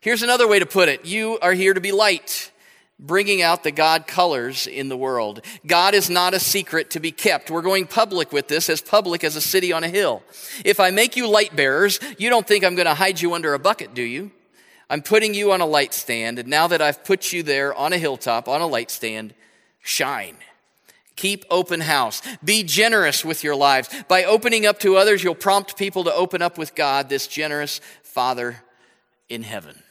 Here's 0.00 0.22
another 0.22 0.46
way 0.46 0.60
to 0.60 0.66
put 0.66 0.88
it 0.88 1.04
you 1.04 1.38
are 1.40 1.52
here 1.52 1.74
to 1.74 1.80
be 1.80 1.90
light, 1.90 2.52
bringing 3.00 3.42
out 3.42 3.64
the 3.64 3.72
God 3.72 4.06
colors 4.06 4.66
in 4.66 4.88
the 4.88 4.96
world. 4.96 5.44
God 5.66 5.94
is 5.94 6.08
not 6.08 6.34
a 6.34 6.40
secret 6.40 6.90
to 6.90 7.00
be 7.00 7.10
kept. 7.10 7.50
We're 7.50 7.62
going 7.62 7.86
public 7.86 8.32
with 8.32 8.46
this, 8.46 8.70
as 8.70 8.80
public 8.80 9.24
as 9.24 9.34
a 9.34 9.40
city 9.40 9.72
on 9.72 9.82
a 9.82 9.88
hill. 9.88 10.22
If 10.64 10.78
I 10.78 10.90
make 10.90 11.16
you 11.16 11.28
light 11.28 11.56
bearers, 11.56 11.98
you 12.16 12.30
don't 12.30 12.46
think 12.46 12.64
I'm 12.64 12.76
going 12.76 12.86
to 12.86 12.94
hide 12.94 13.20
you 13.20 13.34
under 13.34 13.54
a 13.54 13.58
bucket, 13.58 13.92
do 13.94 14.02
you? 14.02 14.30
I'm 14.88 15.02
putting 15.02 15.34
you 15.34 15.52
on 15.52 15.60
a 15.60 15.66
light 15.66 15.92
stand, 15.92 16.38
and 16.38 16.48
now 16.48 16.68
that 16.68 16.80
I've 16.80 17.04
put 17.04 17.32
you 17.32 17.42
there 17.42 17.74
on 17.74 17.92
a 17.92 17.98
hilltop, 17.98 18.48
on 18.48 18.60
a 18.60 18.66
light 18.66 18.90
stand, 18.90 19.34
shine. 19.82 20.36
Keep 21.16 21.44
open 21.50 21.80
house. 21.80 22.22
Be 22.44 22.62
generous 22.62 23.24
with 23.24 23.42
your 23.42 23.56
lives. 23.56 23.90
By 24.06 24.24
opening 24.24 24.64
up 24.64 24.78
to 24.80 24.96
others, 24.96 25.24
you'll 25.24 25.34
prompt 25.34 25.76
people 25.76 26.04
to 26.04 26.14
open 26.14 26.40
up 26.40 26.56
with 26.56 26.76
God, 26.76 27.08
this 27.08 27.26
generous 27.26 27.80
Father 28.04 28.62
in 29.28 29.42
heaven. 29.42 29.82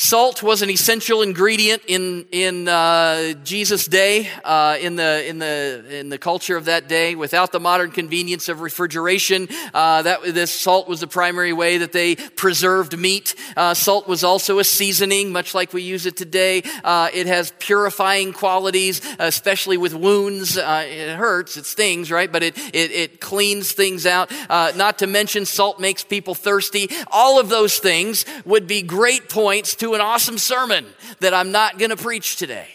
Salt 0.00 0.44
was 0.44 0.62
an 0.62 0.70
essential 0.70 1.22
ingredient 1.22 1.82
in 1.88 2.24
in 2.30 2.68
uh, 2.68 3.32
Jesus' 3.42 3.86
day, 3.86 4.30
uh, 4.44 4.76
in 4.80 4.94
the 4.94 5.28
in 5.28 5.40
the 5.40 5.84
in 5.90 6.08
the 6.08 6.18
culture 6.18 6.56
of 6.56 6.66
that 6.66 6.86
day. 6.86 7.16
Without 7.16 7.50
the 7.50 7.58
modern 7.58 7.90
convenience 7.90 8.48
of 8.48 8.60
refrigeration, 8.60 9.48
uh, 9.74 10.02
that 10.02 10.22
this 10.22 10.52
salt 10.52 10.86
was 10.86 11.00
the 11.00 11.08
primary 11.08 11.52
way 11.52 11.78
that 11.78 11.90
they 11.90 12.14
preserved 12.14 12.96
meat. 12.96 13.34
Uh, 13.56 13.74
salt 13.74 14.06
was 14.06 14.22
also 14.22 14.60
a 14.60 14.64
seasoning, 14.64 15.32
much 15.32 15.52
like 15.52 15.72
we 15.72 15.82
use 15.82 16.06
it 16.06 16.16
today. 16.16 16.62
Uh, 16.84 17.08
it 17.12 17.26
has 17.26 17.52
purifying 17.58 18.32
qualities, 18.32 19.00
especially 19.18 19.78
with 19.78 19.94
wounds. 19.94 20.56
Uh, 20.56 20.86
it 20.86 21.16
hurts, 21.16 21.56
it 21.56 21.66
stings, 21.66 22.08
right? 22.08 22.30
But 22.30 22.44
it 22.44 22.56
it, 22.72 22.92
it 22.92 23.20
cleans 23.20 23.72
things 23.72 24.06
out. 24.06 24.30
not 24.48 24.98
to 24.98 25.08
mention, 25.08 25.44
salt 25.44 25.80
makes 25.80 26.04
people 26.04 26.36
thirsty. 26.36 26.88
All 27.08 27.40
of 27.40 27.48
those 27.48 27.80
things 27.80 28.24
would 28.44 28.68
be 28.68 28.82
great 28.82 29.28
points 29.28 29.74
to 29.74 29.87
an 29.94 30.00
awesome 30.00 30.38
sermon 30.38 30.86
that 31.20 31.34
I'm 31.34 31.52
not 31.52 31.78
going 31.78 31.90
to 31.90 31.96
preach 31.96 32.36
today. 32.36 32.68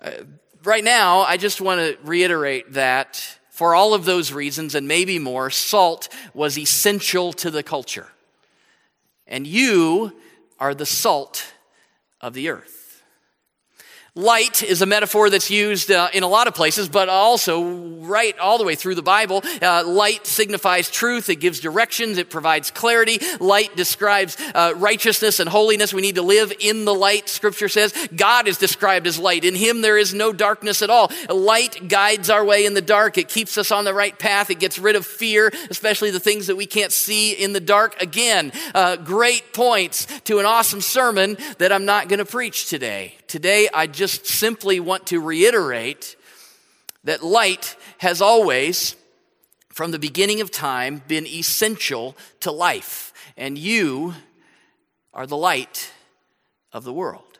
Uh, 0.00 0.10
right 0.64 0.84
now, 0.84 1.20
I 1.20 1.36
just 1.36 1.60
want 1.60 1.80
to 1.80 1.96
reiterate 2.04 2.72
that 2.72 3.38
for 3.50 3.74
all 3.74 3.94
of 3.94 4.04
those 4.04 4.32
reasons 4.32 4.74
and 4.74 4.88
maybe 4.88 5.18
more, 5.18 5.48
salt 5.48 6.08
was 6.34 6.58
essential 6.58 7.32
to 7.34 7.50
the 7.50 7.62
culture. 7.62 8.08
And 9.26 9.46
you 9.46 10.12
are 10.58 10.74
the 10.74 10.86
salt 10.86 11.52
of 12.20 12.34
the 12.34 12.48
earth. 12.48 12.73
Light 14.16 14.62
is 14.62 14.80
a 14.80 14.86
metaphor 14.86 15.28
that's 15.28 15.50
used 15.50 15.90
uh, 15.90 16.08
in 16.14 16.22
a 16.22 16.28
lot 16.28 16.46
of 16.46 16.54
places, 16.54 16.88
but 16.88 17.08
also 17.08 17.64
right 17.64 18.38
all 18.38 18.58
the 18.58 18.64
way 18.64 18.76
through 18.76 18.94
the 18.94 19.02
Bible. 19.02 19.42
Uh, 19.60 19.82
light 19.84 20.24
signifies 20.24 20.88
truth, 20.88 21.28
it 21.28 21.40
gives 21.40 21.58
directions, 21.58 22.16
it 22.16 22.30
provides 22.30 22.70
clarity. 22.70 23.18
Light 23.40 23.74
describes 23.74 24.36
uh, 24.54 24.72
righteousness 24.76 25.40
and 25.40 25.50
holiness. 25.50 25.92
We 25.92 26.00
need 26.00 26.14
to 26.14 26.22
live 26.22 26.52
in 26.60 26.84
the 26.84 26.94
light, 26.94 27.28
scripture 27.28 27.68
says. 27.68 27.92
God 28.14 28.46
is 28.46 28.56
described 28.56 29.08
as 29.08 29.18
light. 29.18 29.44
In 29.44 29.56
Him 29.56 29.80
there 29.80 29.98
is 29.98 30.14
no 30.14 30.32
darkness 30.32 30.80
at 30.80 30.90
all. 30.90 31.10
Light 31.28 31.88
guides 31.88 32.30
our 32.30 32.44
way 32.44 32.66
in 32.66 32.74
the 32.74 32.80
dark, 32.80 33.18
it 33.18 33.28
keeps 33.28 33.58
us 33.58 33.72
on 33.72 33.84
the 33.84 33.94
right 33.94 34.16
path, 34.16 34.48
it 34.48 34.60
gets 34.60 34.78
rid 34.78 34.94
of 34.94 35.04
fear, 35.04 35.50
especially 35.70 36.12
the 36.12 36.20
things 36.20 36.46
that 36.46 36.54
we 36.54 36.66
can't 36.66 36.92
see 36.92 37.32
in 37.32 37.52
the 37.52 37.58
dark. 37.58 38.00
Again, 38.00 38.52
uh, 38.76 38.94
great 38.94 39.52
points 39.52 40.06
to 40.20 40.38
an 40.38 40.46
awesome 40.46 40.82
sermon 40.82 41.36
that 41.58 41.72
I'm 41.72 41.84
not 41.84 42.06
going 42.06 42.20
to 42.20 42.24
preach 42.24 42.68
today. 42.68 43.16
Today, 43.34 43.68
I 43.74 43.88
just 43.88 44.26
simply 44.26 44.78
want 44.78 45.08
to 45.08 45.18
reiterate 45.18 46.14
that 47.02 47.24
light 47.24 47.74
has 47.98 48.22
always, 48.22 48.94
from 49.70 49.90
the 49.90 49.98
beginning 49.98 50.40
of 50.40 50.52
time, 50.52 51.02
been 51.08 51.26
essential 51.26 52.16
to 52.38 52.52
life. 52.52 53.12
And 53.36 53.58
you 53.58 54.14
are 55.12 55.26
the 55.26 55.36
light 55.36 55.90
of 56.72 56.84
the 56.84 56.92
world. 56.92 57.33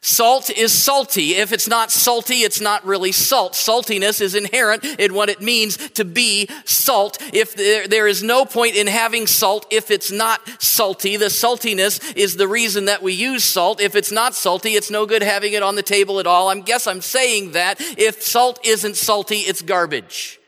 Salt 0.00 0.48
is 0.48 0.72
salty. 0.72 1.34
If 1.34 1.52
it's 1.52 1.66
not 1.66 1.90
salty, 1.90 2.42
it's 2.42 2.60
not 2.60 2.84
really 2.84 3.10
salt. 3.10 3.54
Saltiness 3.54 4.20
is 4.20 4.34
inherent 4.34 4.84
in 4.84 5.12
what 5.12 5.28
it 5.28 5.40
means 5.40 5.76
to 5.90 6.04
be 6.04 6.48
salt. 6.64 7.18
If 7.32 7.54
there, 7.54 7.88
there 7.88 8.06
is 8.06 8.22
no 8.22 8.44
point 8.44 8.76
in 8.76 8.86
having 8.86 9.26
salt 9.26 9.66
if 9.70 9.90
it's 9.90 10.12
not 10.12 10.40
salty, 10.62 11.16
the 11.16 11.26
saltiness 11.26 12.16
is 12.16 12.36
the 12.36 12.46
reason 12.46 12.84
that 12.84 13.02
we 13.02 13.12
use 13.12 13.42
salt. 13.42 13.80
If 13.80 13.96
it's 13.96 14.12
not 14.12 14.34
salty, 14.34 14.70
it's 14.70 14.90
no 14.90 15.04
good 15.04 15.22
having 15.22 15.52
it 15.52 15.62
on 15.62 15.74
the 15.74 15.82
table 15.82 16.20
at 16.20 16.26
all. 16.26 16.48
I 16.48 16.58
guess 16.60 16.86
I'm 16.86 17.00
saying 17.00 17.52
that 17.52 17.80
if 17.80 18.22
salt 18.22 18.60
isn't 18.64 18.96
salty, 18.96 19.38
it's 19.38 19.62
garbage. 19.62 20.38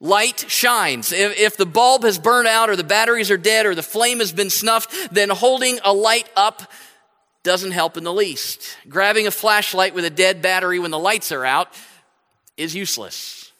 Light 0.00 0.44
shines. 0.48 1.12
If, 1.12 1.38
if, 1.38 1.56
the 1.56 1.66
bulb 1.66 2.02
has 2.02 2.18
burned 2.18 2.46
out 2.46 2.68
or 2.68 2.76
the 2.76 2.84
batteries 2.84 3.30
are 3.30 3.38
dead 3.38 3.64
or 3.64 3.74
the 3.74 3.82
flame 3.82 4.18
has 4.18 4.32
been 4.32 4.50
snuffed, 4.50 5.14
then 5.14 5.30
holding 5.30 5.78
a 5.82 5.94
light 5.94 6.28
up 6.36 6.70
doesn't 7.44 7.70
help 7.70 7.96
in 7.96 8.04
the 8.04 8.12
least. 8.12 8.76
Grabbing 8.88 9.28
a 9.28 9.30
flashlight 9.30 9.94
with 9.94 10.04
a 10.04 10.10
dead 10.10 10.42
battery 10.42 10.80
when 10.80 10.90
the 10.90 10.98
lights 10.98 11.30
are 11.30 11.44
out 11.44 11.68
is 12.56 12.74
useless. 12.74 13.52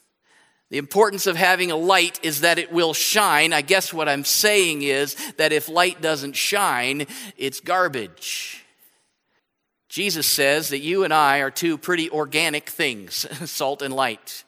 The 0.71 0.79
importance 0.79 1.26
of 1.26 1.37
having 1.37 1.71
a 1.71 1.76
light 1.76 2.19
is 2.25 2.41
that 2.41 2.59
it 2.59 2.73
will 2.73 2.95
shine. 2.95 3.53
I 3.53 3.61
guess 3.61 3.93
what 3.93 4.09
I'm 4.09 4.25
saying 4.25 4.83
is 4.83 5.14
that 5.37 5.53
if 5.53 5.69
light 5.69 6.00
doesn't 6.00 6.35
shine, 6.35 7.07
it's 7.37 7.61
garbage. 7.61 8.64
Jesus 9.88 10.26
says 10.26 10.71
that 10.71 10.81
you 10.81 11.05
and 11.05 11.14
I 11.14 11.38
are 11.38 11.50
two 11.50 11.79
pretty 11.79 12.11
organic 12.11 12.69
things 12.69 13.26
salt 13.50 13.83
and 13.83 13.95
light. 13.95 14.43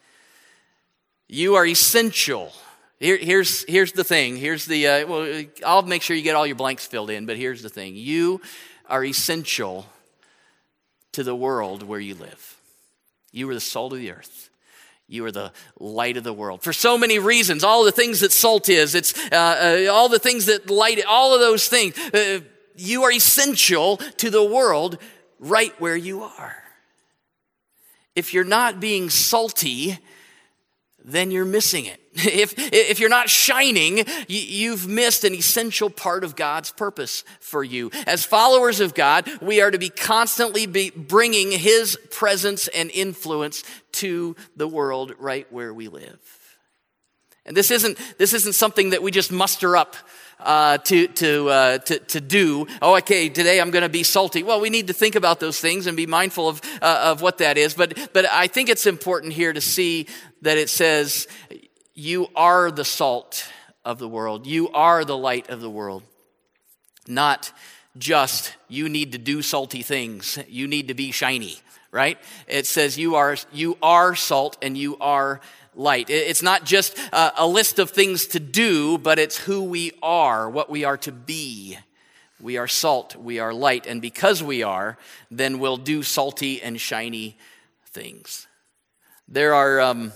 You 1.28 1.56
are 1.56 1.66
essential. 1.66 2.52
Here, 2.98 3.18
here's, 3.18 3.64
here's 3.68 3.92
the 3.92 4.02
thing. 4.02 4.36
Here's 4.36 4.64
the, 4.64 4.86
uh, 4.86 5.06
well, 5.06 5.44
I'll 5.64 5.82
make 5.82 6.02
sure 6.02 6.16
you 6.16 6.22
get 6.22 6.34
all 6.34 6.46
your 6.46 6.56
blanks 6.56 6.86
filled 6.86 7.10
in, 7.10 7.26
but 7.26 7.36
here's 7.36 7.62
the 7.62 7.68
thing. 7.68 7.94
You 7.94 8.40
are 8.88 9.04
essential 9.04 9.86
to 11.12 11.22
the 11.22 11.34
world 11.34 11.82
where 11.82 12.00
you 12.00 12.14
live. 12.14 12.56
You 13.32 13.48
are 13.50 13.54
the 13.54 13.60
salt 13.60 13.92
of 13.92 13.98
the 13.98 14.12
earth. 14.12 14.50
You 15.08 15.24
are 15.24 15.32
the 15.32 15.52
light 15.78 16.16
of 16.16 16.24
the 16.24 16.32
world. 16.32 16.62
For 16.62 16.72
so 16.72 16.98
many 16.98 17.18
reasons, 17.18 17.62
all 17.62 17.84
the 17.84 17.92
things 17.92 18.20
that 18.20 18.32
salt 18.32 18.68
is, 18.68 18.94
it's 18.94 19.14
uh, 19.30 19.86
uh, 19.88 19.92
all 19.92 20.08
the 20.08 20.18
things 20.18 20.46
that 20.46 20.68
light, 20.68 21.04
all 21.06 21.34
of 21.34 21.40
those 21.40 21.68
things. 21.68 21.96
Uh, 22.12 22.40
you 22.76 23.04
are 23.04 23.12
essential 23.12 23.98
to 24.18 24.30
the 24.30 24.42
world 24.42 24.98
right 25.38 25.78
where 25.80 25.96
you 25.96 26.22
are. 26.22 26.56
If 28.14 28.34
you're 28.34 28.44
not 28.44 28.80
being 28.80 29.10
salty, 29.10 29.98
then 31.04 31.30
you're 31.30 31.44
missing 31.44 31.84
it. 31.84 32.00
If, 32.36 32.54
if 32.56 32.98
you're 32.98 33.10
not 33.10 33.28
shining, 33.28 34.04
you've 34.26 34.88
missed 34.88 35.24
an 35.24 35.34
essential 35.34 35.90
part 35.90 36.24
of 36.24 36.34
God's 36.34 36.70
purpose 36.70 37.24
for 37.40 37.62
you. 37.62 37.90
As 38.06 38.24
followers 38.24 38.80
of 38.80 38.94
God, 38.94 39.30
we 39.42 39.60
are 39.60 39.70
to 39.70 39.78
be 39.78 39.90
constantly 39.90 40.66
be 40.66 40.90
bringing 40.90 41.50
His 41.50 41.98
presence 42.10 42.68
and 42.68 42.90
influence 42.90 43.64
to 43.92 44.34
the 44.56 44.66
world 44.66 45.14
right 45.18 45.50
where 45.52 45.74
we 45.74 45.88
live. 45.88 46.18
And 47.44 47.56
this 47.56 47.70
isn't, 47.70 47.98
this 48.18 48.32
isn't 48.32 48.54
something 48.54 48.90
that 48.90 49.02
we 49.02 49.10
just 49.10 49.30
muster 49.30 49.76
up 49.76 49.94
uh, 50.40 50.78
to, 50.78 51.06
to, 51.08 51.48
uh, 51.48 51.78
to, 51.78 51.98
to 51.98 52.20
do. 52.20 52.66
Oh, 52.82 52.96
okay, 52.96 53.28
today 53.28 53.60
I'm 53.60 53.70
going 53.70 53.82
to 53.82 53.88
be 53.88 54.02
salty. 54.02 54.42
Well, 54.42 54.60
we 54.60 54.70
need 54.70 54.88
to 54.88 54.92
think 54.92 55.14
about 55.14 55.40
those 55.40 55.60
things 55.60 55.86
and 55.86 55.96
be 55.96 56.06
mindful 56.06 56.48
of, 56.48 56.60
uh, 56.82 57.00
of 57.04 57.22
what 57.22 57.38
that 57.38 57.56
is. 57.56 57.74
But, 57.74 58.10
but 58.12 58.26
I 58.26 58.46
think 58.46 58.68
it's 58.68 58.86
important 58.86 59.32
here 59.32 59.52
to 59.52 59.60
see 59.60 60.06
that 60.42 60.58
it 60.58 60.68
says, 60.68 61.26
You 61.98 62.28
are 62.36 62.70
the 62.70 62.84
salt 62.84 63.50
of 63.82 63.98
the 63.98 64.06
world, 64.06 64.46
you 64.46 64.68
are 64.68 65.02
the 65.02 65.16
light 65.16 65.48
of 65.48 65.62
the 65.62 65.70
world. 65.70 66.02
Not 67.08 67.50
just 67.96 68.52
you 68.68 68.90
need 68.90 69.12
to 69.12 69.18
do 69.18 69.40
salty 69.40 69.80
things, 69.80 70.38
you 70.46 70.68
need 70.68 70.88
to 70.88 70.94
be 70.94 71.10
shiny, 71.10 71.58
right? 71.90 72.18
It 72.46 72.66
says 72.66 72.98
you 72.98 73.14
are, 73.14 73.38
you 73.50 73.78
are 73.80 74.14
salt 74.14 74.58
and 74.60 74.76
you 74.76 74.98
are 74.98 75.40
light. 75.74 76.10
It's 76.10 76.42
not 76.42 76.66
just 76.66 76.98
a 77.14 77.46
list 77.46 77.78
of 77.78 77.88
things 77.88 78.26
to 78.26 78.40
do, 78.40 78.98
but 78.98 79.18
it's 79.18 79.38
who 79.38 79.62
we 79.62 79.92
are, 80.02 80.50
what 80.50 80.68
we 80.68 80.84
are 80.84 80.98
to 80.98 81.12
be. 81.12 81.78
We 82.38 82.58
are 82.58 82.68
salt, 82.68 83.16
we 83.16 83.38
are 83.38 83.54
light, 83.54 83.86
and 83.86 84.02
because 84.02 84.42
we 84.42 84.62
are, 84.62 84.98
then 85.30 85.60
we'll 85.60 85.78
do 85.78 86.02
salty 86.02 86.60
and 86.60 86.78
shiny 86.78 87.38
things. 87.86 88.46
There 89.26 89.54
are, 89.54 89.80
um, 89.80 90.12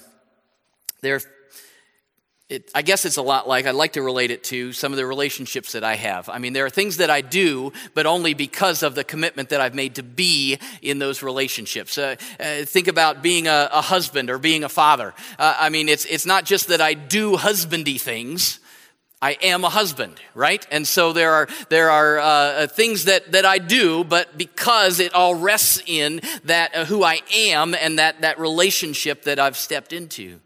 there 1.01 1.21
it, 2.51 2.69
I 2.75 2.83
guess 2.83 3.05
it's 3.05 3.17
a 3.17 3.23
lot 3.23 3.47
like, 3.47 3.65
I'd 3.65 3.77
like 3.77 3.93
to 3.93 4.03
relate 4.03 4.33
it 4.33 4.43
to 4.45 4.73
some 4.73 4.93
of 4.93 4.97
the 4.97 5.07
relationships 5.07 5.73
that 5.73 5.85
I 5.85 5.95
have. 5.95 6.29
I 6.29 6.39
mean, 6.39 6.53
there 6.53 6.67
are 6.67 6.71
things 6.71 6.97
that 6.97 7.09
I 7.09 7.21
do, 7.21 7.73
but 7.95 8.07
only 8.07 8.35
because 8.35 8.83
of 8.83 8.97
the 8.97 9.05
commitment 9.05 9.51
that 9.51 9.61
I've 9.61 9.75
made 9.75 9.95
to 9.95 10.03
be 10.03 10.59
in 10.83 10.99
those 10.99 11.23
relationships. 11.23 11.97
Uh, 11.97 12.17
uh, 12.41 12.65
think 12.65 12.89
about 12.89 13.23
being 13.23 13.47
a, 13.47 13.69
a, 13.73 13.81
husband 13.81 14.31
or 14.31 14.39
being 14.39 14.65
a 14.65 14.69
father. 14.69 15.15
Uh, 15.39 15.57
I 15.61 15.69
mean, 15.69 15.89
it's, 15.89 16.05
it's 16.07 16.27
not 16.27 16.45
just 16.45 16.69
that 16.69 16.81
I 16.81 16.95
do 16.95 17.37
husbandy 17.37 18.01
things. 18.01 18.59
I 19.23 19.37
am 19.43 19.65
a 19.65 19.69
husband, 19.69 20.21
right? 20.35 20.67
And 20.73 20.89
so 20.89 21.13
there 21.13 21.33
are, 21.33 21.49
there 21.69 21.91
are 21.91 22.19
uh, 22.19 22.25
uh 22.25 22.67
things 22.67 23.05
that, 23.05 23.31
that 23.33 23.45
I 23.45 23.59
do, 23.59 24.03
but 24.03 24.37
because 24.37 24.99
it 24.99 25.15
all 25.15 25.37
rests 25.37 25.83
in 25.87 26.21
that 26.45 26.75
uh, 26.75 26.85
who 26.87 27.05
I 27.05 27.21
am 27.33 27.75
and 27.75 28.01
that, 28.01 28.23
that 28.23 28.41
relationship 28.41 29.23
that 29.25 29.39
I've 29.39 29.57
stepped 29.57 29.93
into. 29.93 30.41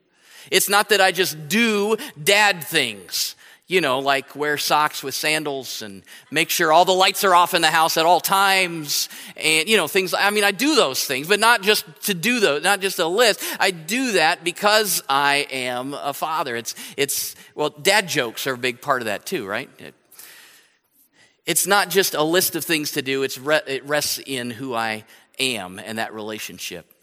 It's 0.51 0.69
not 0.69 0.89
that 0.91 1.01
I 1.01 1.13
just 1.13 1.49
do 1.49 1.97
dad 2.23 2.65
things, 2.65 3.37
you 3.67 3.81
know, 3.81 3.99
like 3.99 4.37
wear 4.37 4.59
socks 4.59 5.03
with 5.03 5.15
sandals 5.15 5.83
and 5.83 6.03
make 6.31 6.51
sure 6.51 6.73
all 6.73 6.85
the 6.85 6.93
lights 6.93 7.25
are 7.25 7.35
off 7.35 7.55
in 7.55 7.63
the 7.63 7.71
house 7.71 7.97
at 7.97 8.05
all 8.05 8.21
times 8.21 9.09
and, 9.37 9.69
you 9.69 9.77
know, 9.77 9.89
things. 9.89 10.15
I 10.15 10.31
mean, 10.31 10.45
I 10.45 10.51
do 10.51 10.75
those 10.75 11.05
things, 11.05 11.29
but 11.29 11.41
not 11.41 11.63
just 11.63 11.85
to 12.03 12.15
do 12.15 12.41
those, 12.41 12.63
not 12.63 12.81
just 12.81 12.99
a 12.99 13.07
list. 13.07 13.43
I 13.59 13.71
do 13.71 14.13
that 14.13 14.45
because 14.45 15.03
I 15.09 15.47
am 15.51 15.95
a 15.95 16.13
father. 16.13 16.57
It's, 16.57 16.75
it's, 16.97 17.35
well, 17.55 17.71
dad 17.71 18.09
jokes 18.09 18.47
are 18.47 18.55
a 18.55 18.59
big 18.59 18.81
part 18.81 19.03
of 19.03 19.07
that 19.07 19.25
too, 19.27 19.47
right? 19.47 19.71
It's 21.47 21.67
not 21.67 21.91
just 21.91 22.15
a 22.15 22.23
list 22.23 22.57
of 22.57 22.65
things 22.65 22.93
to 22.93 23.03
do, 23.03 23.23
it's 23.23 23.39
re- 23.39 23.61
it 23.67 23.85
rests 23.87 24.19
in 24.25 24.51
who 24.51 24.75
I 24.75 25.05
am 25.39 25.79
and 25.79 25.99
that 25.99 26.15
relationship. 26.15 26.94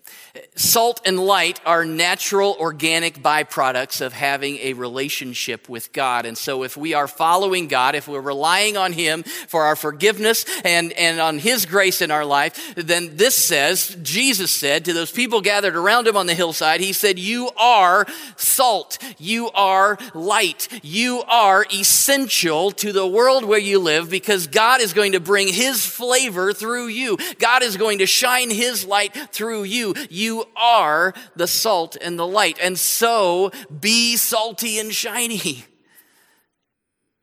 Salt 0.56 1.02
and 1.06 1.20
light 1.20 1.60
are 1.66 1.84
natural 1.84 2.56
organic 2.58 3.22
byproducts 3.22 4.00
of 4.00 4.14
having 4.14 4.58
a 4.60 4.74
relationship 4.74 5.68
with 5.68 5.92
God. 5.92 6.26
And 6.26 6.38
so 6.38 6.64
if 6.64 6.78
we 6.78 6.94
are 6.94 7.08
following 7.08 7.68
God, 7.68 7.96
if 7.96 8.08
we're 8.08 8.22
relying 8.22 8.78
on 8.78 8.94
Him 8.94 9.24
for 9.24 9.64
our 9.64 9.76
forgiveness 9.76 10.46
and, 10.64 10.94
and 10.94 11.20
on 11.20 11.38
His 11.38 11.66
grace 11.66 12.02
in 12.02 12.12
our 12.12 12.24
life, 12.24 12.76
then 12.76 13.18
this 13.18 13.36
says, 13.36 13.98
Jesus 14.02 14.52
said 14.52 14.86
to 14.86 14.94
those 14.94 15.12
people 15.12 15.42
gathered 15.42 15.76
around 15.76 16.08
Him 16.08 16.16
on 16.16 16.28
the 16.28 16.34
hillside, 16.34 16.80
He 16.80 16.94
said, 16.94 17.20
You 17.20 17.50
are 17.58 18.06
salt. 18.38 19.00
You 19.18 19.50
are 19.52 19.98
light. 20.14 20.70
You 20.82 21.24
are 21.28 21.66
essential 21.74 22.72
to 22.72 22.94
the 22.94 23.08
world 23.08 23.44
where 23.44 23.60
you 23.60 23.80
live 23.80 24.10
because 24.10 24.48
God 24.48 24.80
is 24.80 24.94
going 24.94 25.12
to 25.12 25.20
bring 25.20 25.50
His 25.50 25.86
flavor 25.86 26.54
through 26.54 26.88
you. 26.88 27.18
God 27.40 27.64
is 27.64 27.76
going 27.76 28.00
to 28.00 28.06
shine 28.06 28.50
His 28.50 28.86
light 28.86 29.14
through 29.34 29.64
you. 29.64 29.94
You 30.10 30.46
are 30.56 31.14
the 31.36 31.48
salt 31.48 31.98
and 32.02 32.18
the 32.18 32.28
light. 32.28 32.58
And 32.62 32.78
so 32.78 33.52
be 33.80 34.18
salty 34.18 34.80
and 34.80 34.94
shiny. 34.94 35.66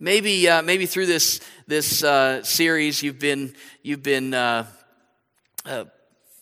Maybe, 0.00 0.49
uh, 0.49 0.62
maybe 0.62 0.87
through 0.87 1.06
this, 1.06 1.40
this 1.66 2.04
uh, 2.04 2.42
series, 2.44 3.02
you've 3.02 3.18
been, 3.18 3.54
you've 3.82 4.02
been 4.02 4.32
uh, 4.32 4.66
uh 5.64 5.85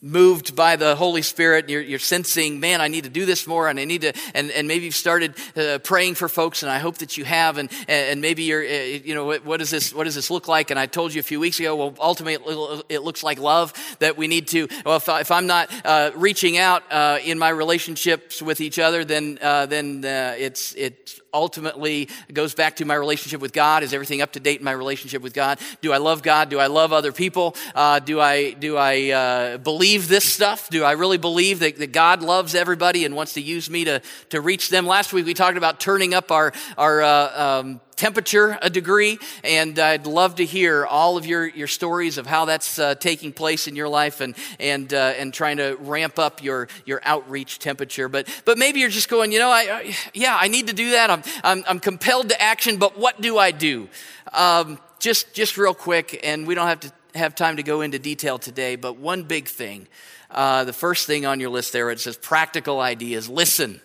moved 0.07 0.55
by 0.55 0.77
the 0.77 0.95
Holy 0.95 1.23
Spirit, 1.23 1.69
you're, 1.69 1.83
you're, 1.83 1.99
sensing, 1.99 2.61
man, 2.61 2.81
I 2.81 2.89
need 2.89 3.05
to 3.05 3.11
do 3.11 3.27
this 3.27 3.47
more, 3.47 3.69
and 3.69 3.81
I 3.81 3.85
need 3.85 4.03
to, 4.03 4.13
and, 4.35 4.51
and 4.53 4.69
maybe 4.69 4.85
you've 4.85 4.95
started 4.95 5.35
uh, 5.57 5.79
praying 5.79 6.15
for 6.15 6.29
folks, 6.29 6.63
and 6.63 6.71
I 6.71 6.79
hope 6.79 6.99
that 6.99 7.17
you 7.17 7.25
have, 7.25 7.59
and, 7.59 7.71
and 7.89 8.21
maybe 8.21 8.45
you're, 8.45 8.63
uh, 8.63 9.01
you 9.05 9.15
know, 9.15 9.25
what, 9.25 9.45
what, 9.45 9.59
does 9.59 9.71
this, 9.71 9.93
what 9.93 10.05
does 10.05 10.15
this 10.15 10.31
look 10.31 10.47
like? 10.49 10.71
And 10.71 10.79
I 10.79 10.87
told 10.87 11.13
you 11.15 11.21
a 11.21 11.25
few 11.25 11.41
weeks 11.41 11.59
ago, 11.59 11.75
well, 11.75 11.95
ultimately 11.99 12.55
it 12.89 13.03
looks 13.03 13.23
like 13.23 13.41
love 13.41 13.73
that 13.99 14.17
we 14.17 14.29
need 14.29 14.49
to, 14.49 14.69
well, 14.85 14.97
if, 14.97 15.09
I, 15.09 15.25
am 15.29 15.47
not 15.47 15.71
uh, 15.85 16.13
reaching 16.15 16.59
out 16.59 16.85
uh, 16.91 17.19
in 17.25 17.39
my 17.39 17.49
relationships 17.49 18.41
with 18.41 18.61
each 18.61 18.79
other, 18.79 19.05
then, 19.05 19.39
uh, 19.43 19.67
then 19.67 20.05
uh, 20.05 20.35
it's, 20.39 20.75
it's 20.75 21.21
ultimately 21.37 22.09
goes 22.33 22.55
back 22.55 22.76
to 22.76 22.85
my 22.85 22.95
relationship 22.95 23.40
with 23.40 23.52
God. 23.52 23.83
Is 23.83 23.93
everything 23.93 24.23
up 24.23 24.33
to 24.33 24.40
date 24.40 24.59
in 24.59 24.64
my 24.64 24.73
relationship 24.73 25.23
with 25.23 25.35
God? 25.35 25.59
Do 25.83 25.93
I 25.93 25.99
love 25.99 26.23
God? 26.23 26.49
Do 26.49 26.59
I 26.59 26.66
love 26.66 26.93
other 26.93 27.12
people? 27.12 27.55
Uh, 27.75 27.99
do 28.00 28.21
I, 28.21 28.52
do 28.52 28.76
I 28.76 29.11
uh, 29.11 29.59
believe 29.59 30.09
this 30.09 30.25
stuff? 30.25 30.69
Do 30.71 30.83
I 30.83 30.93
really 30.93 31.19
believe 31.19 31.61
that, 31.61 31.78
that 31.78 31.93
God 31.93 32.23
loves 32.23 32.55
everybody 32.55 33.05
and 33.05 33.14
wants 33.14 33.35
to 33.35 33.40
use 33.40 33.69
me 33.71 33.85
to, 33.85 34.00
to 34.31 34.40
reach 34.40 34.71
them? 34.71 34.87
Last 34.87 35.12
week 35.12 35.26
we 35.26 35.35
talked 35.35 35.59
about 35.59 35.78
turning 35.78 36.14
up 36.14 36.33
our, 36.33 36.52
our 36.78 37.02
uh, 37.02 37.61
um, 37.61 37.81
temperature 37.97 38.59
a 38.61 38.69
degree, 38.69 39.19
and 39.43 39.79
I'd 39.79 40.07
love 40.07 40.37
to 40.37 40.45
hear 40.45 40.85
all 40.85 41.17
of 41.17 41.25
your, 41.25 41.47
your 41.47 41.67
stories 41.67 42.19
of 42.19 42.26
how 42.26 42.45
that's 42.45 42.79
uh, 42.79 42.95
taking 42.95 43.33
place 43.33 43.67
in 43.67 43.75
your 43.75 43.88
life 43.88 44.21
and, 44.21 44.37
and, 44.61 44.93
uh, 44.93 45.15
and 45.19 45.33
trying 45.33 45.57
to 45.57 45.76
ramp 45.81 46.19
up 46.19 46.43
your, 46.43 46.69
your 46.85 47.00
outreach 47.05 47.59
temperature. 47.59 48.09
But, 48.09 48.29
but 48.45 48.59
maybe 48.59 48.81
you're 48.81 48.91
just 48.91 49.09
going, 49.09 49.33
you 49.33 49.38
know, 49.38 49.50
I, 49.50 49.62
I 49.62 49.97
yeah, 50.12 50.37
I 50.38 50.49
need 50.49 50.67
to 50.67 50.75
do 50.75 50.91
that. 50.91 51.11
I'm, 51.11 51.23
I'm, 51.43 51.65
I'm, 51.67 51.81
compelled 51.81 52.29
to 52.29 52.41
action, 52.41 52.76
but 52.76 52.99
what 52.99 53.21
do 53.21 53.38
I 53.38 53.50
do? 53.50 53.88
Um, 54.35 54.79
just, 54.99 55.33
just 55.33 55.57
real 55.57 55.75
quick, 55.75 56.21
and 56.23 56.47
we 56.47 56.55
don't 56.55 56.67
have 56.67 56.81
to 56.81 56.93
have 57.15 57.35
time 57.35 57.57
to 57.57 57.62
go 57.62 57.81
into 57.81 57.99
detail 57.99 58.38
today, 58.38 58.76
but 58.76 58.99
one 58.99 59.23
big 59.23 59.49
thing. 59.49 59.87
Uh, 60.31 60.65
the 60.65 60.73
first 60.73 61.07
thing 61.07 61.25
on 61.25 61.41
your 61.41 61.49
list 61.49 61.73
there, 61.73 61.91
it 61.91 62.00
says 62.00 62.17
practical 62.17 62.81
ideas. 62.81 63.29
Listen. 63.29 63.81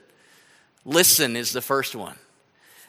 Listen 0.84 1.36
is 1.36 1.53
the 1.53 1.62
first 1.62 1.96
one. 1.96 2.18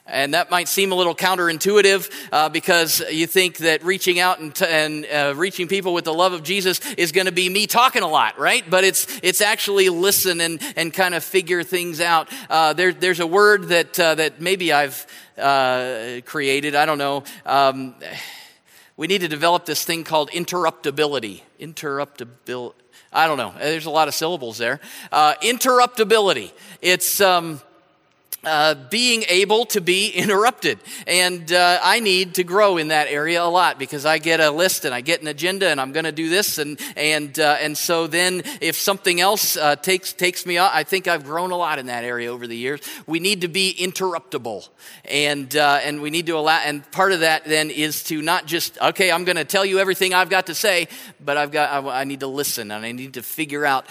And 0.07 0.35
that 0.35 0.51
might 0.51 0.69
seem 0.69 0.91
a 0.91 0.97
little 0.97 1.15
counterintuitive 1.15 2.11
uh, 2.33 2.49
because 2.49 3.01
you 3.11 3.29
think 3.29 3.59
that 3.59 3.85
reaching 3.85 4.19
out 4.19 4.41
and, 4.41 4.53
t- 4.53 4.67
and 4.67 5.07
uh, 5.07 5.33
reaching 5.37 5.69
people 5.69 5.95
with 5.95 6.05
the 6.05 6.13
love 6.13 6.33
of 6.33 6.43
Jesus 6.43 6.81
is 6.95 7.13
going 7.13 7.27
to 7.27 7.33
be 7.33 7.49
me 7.49 7.69
talking 7.69 8.03
a 8.03 8.09
lot, 8.09 8.37
right? 8.37 8.69
But 8.69 8.83
it's, 8.83 9.07
it's 9.23 9.41
actually 9.41 9.91
listen 9.91 10.41
and, 10.41 10.61
and 10.77 10.93
kind 10.93 11.15
of 11.15 11.23
figure 11.23 11.63
things 11.63 12.01
out. 12.01 12.29
Uh, 12.51 12.73
there, 12.73 12.93
there's 12.93 13.21
a 13.21 13.27
word 13.27 13.69
that, 13.69 13.99
uh, 13.99 14.17
that 14.17 14.41
maybe 14.41 14.73
I've 14.73 15.07
uh, 15.39 16.21
created, 16.25 16.75
I 16.75 16.85
don't 16.85 16.99
know. 16.99 17.23
Um, 17.47 17.95
we 18.97 19.07
need 19.07 19.21
to 19.21 19.29
develop 19.29 19.67
this 19.67 19.85
thing 19.85 20.03
called 20.03 20.31
interruptibility. 20.31 21.43
Interruptibility. 21.61 22.75
I 23.13 23.29
don't 23.29 23.39
know. 23.39 23.55
There's 23.57 23.87
a 23.87 23.91
lot 23.91 24.09
of 24.09 24.15
syllables 24.15 24.59
there. 24.59 24.81
Uh, 25.13 25.35
interruptibility. 25.43 26.51
It's. 26.81 27.21
Um, 27.21 27.61
uh, 28.45 28.75
being 28.91 29.25
able 29.29 29.65
to 29.67 29.81
be 29.81 30.09
interrupted. 30.15 30.79
And 31.07 31.53
uh, 31.53 31.79
I 31.83 32.01
need 32.01 32.35
to 32.35 32.45
grow 32.45 32.77
in 32.77 32.89
that 32.89 33.09
area 33.09 33.43
a 33.43 33.47
lot 33.47 33.79
because 33.79 34.05
I 34.05 34.19
get 34.19 34.41
a 34.41 34.51
list 34.51 34.85
and 34.85 34.95
I 34.95 35.01
get 35.01 35.23
an 35.23 35.29
agenda 35.29 35.69
and 35.69 35.81
I'm 35.81 35.93
going 35.93 36.05
to 36.05 36.13
do 36.13 36.29
this. 36.29 36.59
And, 36.59 36.81
and, 36.97 37.39
uh, 37.39 37.59
and 37.61 37.77
so 37.79 38.07
then 38.07 38.43
if 38.61 38.77
something 38.77 39.21
else 39.21 39.57
uh, 39.57 39.77
takes, 39.77 40.13
takes 40.13 40.45
me 40.45 40.59
out, 40.59 40.73
I 40.75 40.83
think 40.83 41.07
I've 41.07 41.25
grown 41.25 41.53
a 41.53 41.57
lot 41.57 41.79
in 41.79 41.87
that 41.87 42.05
area 42.05 42.33
over 42.33 42.47
the 42.47 42.57
years. 42.57 42.81
We 43.07 43.21
need 43.21 43.43
to 43.43 43.49
be 43.49 43.75
interruptible. 43.79 44.69
And, 45.05 45.55
uh, 45.55 45.81
and 45.83 46.03
we 46.03 46.11
need 46.11 46.27
to 46.27 46.37
allow, 46.37 46.59
and 46.59 46.89
part 46.91 47.13
of 47.13 47.21
that 47.21 47.45
then 47.45 47.71
is 47.71 48.03
to 48.05 48.21
not 48.23 48.47
just, 48.47 48.77
okay, 48.81 49.13
I'm 49.13 49.25
going 49.25 49.37
to 49.37 49.45
tell 49.45 49.65
you 49.65 49.79
everything 49.79 50.15
I've 50.15 50.31
got 50.31 50.47
to 50.47 50.55
say, 50.55 50.89
but 51.25 51.37
I've 51.37 51.53
got, 51.53 51.85
I, 51.85 52.01
I 52.01 52.05
need 52.05 52.21
to 52.21 52.27
listen 52.27 52.71
and 52.71 52.85
I 52.85 52.93
need 52.93 53.15
to 53.15 53.23
figure 53.23 53.65
out 53.65 53.87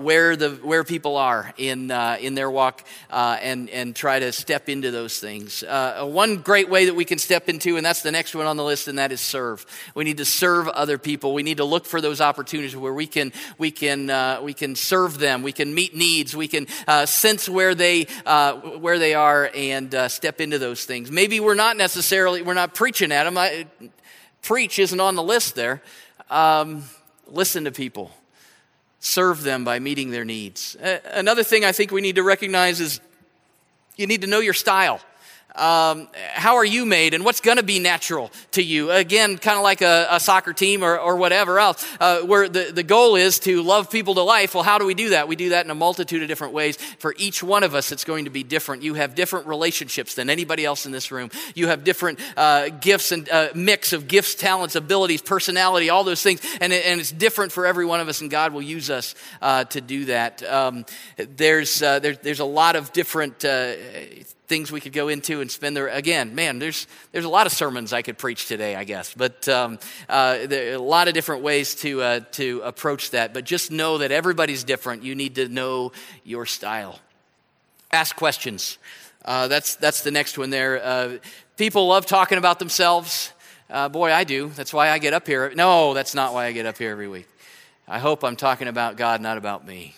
where, 0.00 0.34
the, 0.34 0.50
where 0.50 0.82
people 0.84 1.16
are 1.16 1.54
in, 1.56 1.90
in 1.92 2.34
their 2.34 2.50
walk 2.50 2.84
and, 3.10 3.70
and 3.70 3.91
try 3.92 4.18
to 4.18 4.32
step 4.32 4.68
into 4.68 4.90
those 4.90 5.18
things. 5.18 5.62
Uh, 5.62 6.04
one 6.06 6.38
great 6.38 6.68
way 6.68 6.86
that 6.86 6.94
we 6.94 7.04
can 7.04 7.18
step 7.18 7.48
into, 7.48 7.76
and 7.76 7.84
that's 7.84 8.02
the 8.02 8.12
next 8.12 8.34
one 8.34 8.46
on 8.46 8.56
the 8.56 8.64
list, 8.64 8.88
and 8.88 8.98
that 8.98 9.12
is 9.12 9.20
serve. 9.20 9.64
We 9.94 10.04
need 10.04 10.18
to 10.18 10.24
serve 10.24 10.68
other 10.68 10.98
people. 10.98 11.34
We 11.34 11.42
need 11.42 11.58
to 11.58 11.64
look 11.64 11.86
for 11.86 12.00
those 12.00 12.20
opportunities 12.20 12.76
where 12.76 12.92
we 12.92 13.06
can 13.06 13.32
we 13.58 13.70
can 13.70 14.10
uh, 14.10 14.40
we 14.42 14.54
can 14.54 14.74
serve 14.74 15.18
them. 15.18 15.42
We 15.42 15.52
can 15.52 15.74
meet 15.74 15.94
needs. 15.94 16.36
We 16.36 16.48
can 16.48 16.66
uh, 16.86 17.06
sense 17.06 17.48
where 17.48 17.74
they 17.74 18.06
uh, 18.26 18.54
where 18.54 18.98
they 18.98 19.14
are 19.14 19.50
and 19.54 19.94
uh, 19.94 20.08
step 20.08 20.40
into 20.40 20.58
those 20.58 20.84
things. 20.84 21.10
Maybe 21.10 21.40
we're 21.40 21.54
not 21.54 21.76
necessarily 21.76 22.42
we're 22.42 22.54
not 22.54 22.74
preaching 22.74 23.12
at 23.12 23.24
them. 23.24 23.38
I, 23.38 23.66
preach 24.42 24.78
isn't 24.78 25.00
on 25.00 25.14
the 25.14 25.22
list 25.22 25.54
there. 25.54 25.82
Um, 26.30 26.84
listen 27.28 27.64
to 27.64 27.72
people 27.72 28.10
serve 29.02 29.42
them 29.42 29.64
by 29.64 29.80
meeting 29.80 30.10
their 30.10 30.24
needs. 30.24 30.76
Another 31.10 31.42
thing 31.42 31.64
I 31.64 31.72
think 31.72 31.90
we 31.90 32.00
need 32.00 32.14
to 32.14 32.22
recognize 32.22 32.80
is 32.80 33.00
you 33.96 34.06
need 34.06 34.22
to 34.22 34.26
know 34.26 34.40
your 34.40 34.54
style. 34.54 35.00
Um, 35.54 36.08
how 36.32 36.56
are 36.56 36.64
you 36.64 36.86
made 36.86 37.12
and 37.12 37.24
what's 37.24 37.40
going 37.40 37.58
to 37.58 37.62
be 37.62 37.78
natural 37.78 38.30
to 38.52 38.62
you? 38.62 38.90
Again, 38.90 39.36
kind 39.36 39.58
of 39.58 39.62
like 39.62 39.82
a, 39.82 40.06
a, 40.10 40.20
soccer 40.20 40.52
team 40.54 40.82
or, 40.82 40.98
or 40.98 41.16
whatever 41.16 41.58
else, 41.58 41.86
uh, 42.00 42.20
where 42.20 42.48
the, 42.48 42.70
the 42.72 42.82
goal 42.82 43.16
is 43.16 43.38
to 43.40 43.62
love 43.62 43.90
people 43.90 44.14
to 44.14 44.22
life. 44.22 44.54
Well, 44.54 44.62
how 44.62 44.78
do 44.78 44.86
we 44.86 44.94
do 44.94 45.10
that? 45.10 45.28
We 45.28 45.36
do 45.36 45.50
that 45.50 45.66
in 45.66 45.70
a 45.70 45.74
multitude 45.74 46.22
of 46.22 46.28
different 46.28 46.54
ways. 46.54 46.76
For 46.76 47.14
each 47.18 47.42
one 47.42 47.64
of 47.64 47.74
us, 47.74 47.92
it's 47.92 48.04
going 48.04 48.24
to 48.24 48.30
be 48.30 48.42
different. 48.42 48.82
You 48.82 48.94
have 48.94 49.14
different 49.14 49.46
relationships 49.46 50.14
than 50.14 50.30
anybody 50.30 50.64
else 50.64 50.86
in 50.86 50.92
this 50.92 51.12
room. 51.12 51.30
You 51.54 51.66
have 51.66 51.84
different 51.84 52.18
uh, 52.36 52.70
gifts 52.70 53.12
and 53.12 53.28
uh, 53.28 53.48
mix 53.54 53.92
of 53.92 54.08
gifts, 54.08 54.34
talents, 54.34 54.74
abilities, 54.74 55.20
personality, 55.20 55.90
all 55.90 56.04
those 56.04 56.22
things. 56.22 56.40
And, 56.60 56.72
it, 56.72 56.86
and 56.86 56.98
it's 56.98 57.12
different 57.12 57.52
for 57.52 57.66
every 57.66 57.84
one 57.84 58.00
of 58.00 58.08
us, 58.08 58.22
and 58.22 58.30
God 58.30 58.54
will 58.54 58.62
use 58.62 58.88
us 58.88 59.14
uh, 59.42 59.64
to 59.64 59.80
do 59.82 60.06
that. 60.06 60.42
Um, 60.42 60.86
there's, 61.16 61.82
uh, 61.82 61.98
there, 61.98 62.14
there's 62.14 62.40
a 62.40 62.44
lot 62.44 62.76
of 62.76 62.92
different 62.92 63.44
uh, 63.44 63.74
things 64.52 64.70
we 64.70 64.82
could 64.82 64.92
go 64.92 65.08
into 65.08 65.40
and 65.40 65.50
spend 65.50 65.74
there. 65.74 65.88
Again, 65.88 66.34
man, 66.34 66.58
there's, 66.58 66.86
there's 67.10 67.24
a 67.24 67.28
lot 67.30 67.46
of 67.46 67.52
sermons 67.52 67.94
I 67.94 68.02
could 68.02 68.18
preach 68.18 68.48
today, 68.48 68.76
I 68.76 68.84
guess. 68.84 69.14
But 69.14 69.48
um, 69.48 69.78
uh, 70.10 70.46
there 70.46 70.72
are 70.72 70.74
a 70.74 70.78
lot 70.78 71.08
of 71.08 71.14
different 71.14 71.42
ways 71.42 71.74
to, 71.76 72.02
uh, 72.02 72.20
to 72.32 72.60
approach 72.62 73.12
that. 73.12 73.32
But 73.32 73.46
just 73.46 73.70
know 73.70 73.96
that 73.96 74.12
everybody's 74.12 74.62
different. 74.62 75.04
You 75.04 75.14
need 75.14 75.36
to 75.36 75.48
know 75.48 75.92
your 76.22 76.44
style. 76.44 77.00
Ask 77.92 78.14
questions. 78.14 78.76
Uh, 79.24 79.48
that's, 79.48 79.76
that's 79.76 80.02
the 80.02 80.10
next 80.10 80.36
one 80.36 80.50
there. 80.50 80.84
Uh, 80.84 81.16
people 81.56 81.86
love 81.86 82.04
talking 82.04 82.36
about 82.36 82.58
themselves. 82.58 83.32
Uh, 83.70 83.88
boy, 83.88 84.12
I 84.12 84.24
do. 84.24 84.50
That's 84.50 84.74
why 84.74 84.90
I 84.90 84.98
get 84.98 85.14
up 85.14 85.26
here. 85.26 85.50
No, 85.54 85.94
that's 85.94 86.14
not 86.14 86.34
why 86.34 86.44
I 86.44 86.52
get 86.52 86.66
up 86.66 86.76
here 86.76 86.90
every 86.90 87.08
week. 87.08 87.26
I 87.88 88.00
hope 88.00 88.22
I'm 88.22 88.36
talking 88.36 88.68
about 88.68 88.98
God, 88.98 89.22
not 89.22 89.38
about 89.38 89.66
me. 89.66 89.94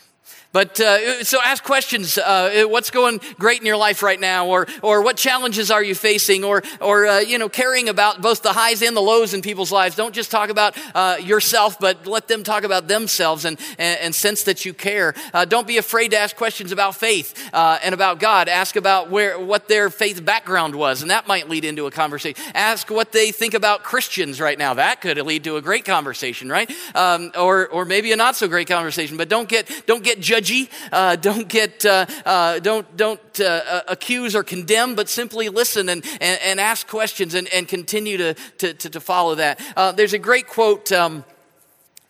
But 0.54 0.78
uh, 0.78 1.24
so 1.24 1.40
ask 1.44 1.64
questions. 1.64 2.16
Uh, 2.16 2.66
what's 2.68 2.90
going 2.90 3.20
great 3.40 3.58
in 3.58 3.66
your 3.66 3.76
life 3.76 4.04
right 4.04 4.20
now, 4.20 4.46
or 4.46 4.68
or 4.82 5.02
what 5.02 5.16
challenges 5.16 5.68
are 5.68 5.82
you 5.82 5.96
facing, 5.96 6.44
or 6.44 6.62
or 6.80 7.06
uh, 7.06 7.18
you 7.18 7.38
know 7.38 7.48
caring 7.48 7.88
about 7.88 8.22
both 8.22 8.42
the 8.42 8.52
highs 8.52 8.80
and 8.80 8.96
the 8.96 9.00
lows 9.00 9.34
in 9.34 9.42
people's 9.42 9.72
lives. 9.72 9.96
Don't 9.96 10.14
just 10.14 10.30
talk 10.30 10.50
about 10.50 10.76
uh, 10.94 11.16
yourself, 11.20 11.80
but 11.80 12.06
let 12.06 12.28
them 12.28 12.44
talk 12.44 12.62
about 12.62 12.86
themselves 12.86 13.44
and 13.44 13.58
and, 13.78 13.98
and 13.98 14.14
sense 14.14 14.44
that 14.44 14.64
you 14.64 14.72
care. 14.72 15.12
Uh, 15.32 15.44
don't 15.44 15.66
be 15.66 15.76
afraid 15.76 16.12
to 16.12 16.18
ask 16.18 16.36
questions 16.36 16.70
about 16.70 16.94
faith 16.94 17.50
uh, 17.52 17.80
and 17.82 17.92
about 17.92 18.20
God. 18.20 18.48
Ask 18.48 18.76
about 18.76 19.10
where 19.10 19.40
what 19.40 19.66
their 19.66 19.90
faith 19.90 20.24
background 20.24 20.76
was, 20.76 21.02
and 21.02 21.10
that 21.10 21.26
might 21.26 21.48
lead 21.48 21.64
into 21.64 21.88
a 21.88 21.90
conversation. 21.90 22.40
Ask 22.54 22.92
what 22.92 23.10
they 23.10 23.32
think 23.32 23.54
about 23.54 23.82
Christians 23.82 24.40
right 24.40 24.56
now. 24.56 24.74
That 24.74 25.00
could 25.00 25.18
lead 25.18 25.42
to 25.44 25.56
a 25.56 25.60
great 25.60 25.84
conversation, 25.84 26.48
right? 26.48 26.70
Um, 26.94 27.32
or 27.36 27.66
or 27.66 27.84
maybe 27.84 28.12
a 28.12 28.16
not 28.16 28.36
so 28.36 28.46
great 28.46 28.68
conversation. 28.68 29.16
But 29.16 29.28
don't 29.28 29.48
get 29.48 29.68
don't 29.86 30.04
get 30.04 30.20
judged 30.20 30.43
judgy. 30.44 30.70
Uh, 30.92 31.16
don't 31.24 31.48
get, 31.48 31.84
uh, 31.84 32.06
uh, 32.24 32.58
don't, 32.60 32.96
don't 32.96 33.40
uh, 33.40 33.82
accuse 33.88 34.34
or 34.34 34.42
condemn, 34.42 34.94
but 34.94 35.08
simply 35.08 35.48
listen 35.48 35.88
and, 35.88 36.04
and, 36.20 36.40
and 36.42 36.60
ask 36.60 36.86
questions 36.86 37.34
and, 37.34 37.48
and 37.52 37.68
continue 37.68 38.16
to, 38.18 38.34
to, 38.58 38.74
to, 38.74 39.00
follow 39.00 39.34
that. 39.34 39.60
Uh, 39.76 39.92
there's 39.92 40.12
a 40.12 40.18
great 40.18 40.46
quote. 40.46 40.90
Um, 40.92 41.24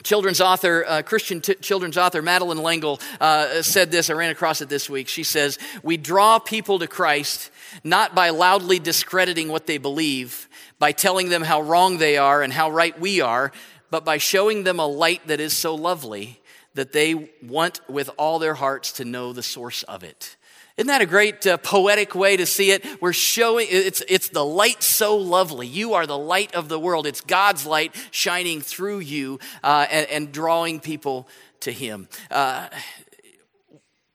children's 0.04 0.40
author, 0.40 0.84
uh, 0.86 1.02
Christian 1.02 1.40
t- 1.40 1.54
children's 1.54 1.96
author 1.96 2.22
Madeleine 2.22 2.62
L'Engle 2.62 3.00
uh, 3.20 3.62
said 3.62 3.90
this. 3.90 4.10
I 4.10 4.12
ran 4.12 4.30
across 4.30 4.60
it 4.60 4.68
this 4.68 4.88
week. 4.88 5.08
She 5.08 5.24
says, 5.24 5.58
"We 5.82 5.96
draw 5.96 6.38
people 6.38 6.78
to 6.80 6.86
Christ 6.86 7.50
not 7.82 8.14
by 8.14 8.30
loudly 8.30 8.78
discrediting 8.78 9.48
what 9.48 9.66
they 9.66 9.78
believe, 9.78 10.48
by 10.78 10.92
telling 10.92 11.30
them 11.30 11.42
how 11.42 11.62
wrong 11.62 11.98
they 11.98 12.16
are 12.18 12.42
and 12.42 12.52
how 12.52 12.70
right 12.70 12.98
we 13.00 13.20
are, 13.22 13.50
but 13.90 14.04
by 14.04 14.18
showing 14.18 14.64
them 14.64 14.78
a 14.78 14.86
light 14.86 15.26
that 15.26 15.40
is 15.40 15.56
so 15.56 15.74
lovely 15.74 16.40
that 16.74 16.92
they 16.92 17.30
want 17.42 17.80
with 17.88 18.10
all 18.18 18.38
their 18.38 18.54
hearts 18.54 18.92
to 18.92 19.04
know 19.04 19.32
the 19.32 19.42
source 19.42 19.82
of 19.84 20.02
it. 20.02 20.36
Isn't 20.76 20.88
that 20.88 21.02
a 21.02 21.06
great 21.06 21.46
uh, 21.46 21.56
poetic 21.58 22.16
way 22.16 22.36
to 22.36 22.46
see 22.46 22.72
it? 22.72 22.84
We're 23.00 23.12
showing 23.12 23.68
it's, 23.70 24.02
it's 24.08 24.30
the 24.30 24.44
light 24.44 24.82
so 24.82 25.16
lovely. 25.16 25.68
You 25.68 25.94
are 25.94 26.04
the 26.04 26.18
light 26.18 26.52
of 26.56 26.68
the 26.68 26.80
world. 26.80 27.06
It's 27.06 27.20
God's 27.20 27.64
light 27.64 27.94
shining 28.10 28.60
through 28.60 28.98
you 28.98 29.38
uh, 29.62 29.86
and, 29.88 30.10
and, 30.10 30.32
drawing 30.32 30.80
people 30.80 31.28
to 31.60 31.72
Him. 31.72 32.08
Uh, 32.30 32.68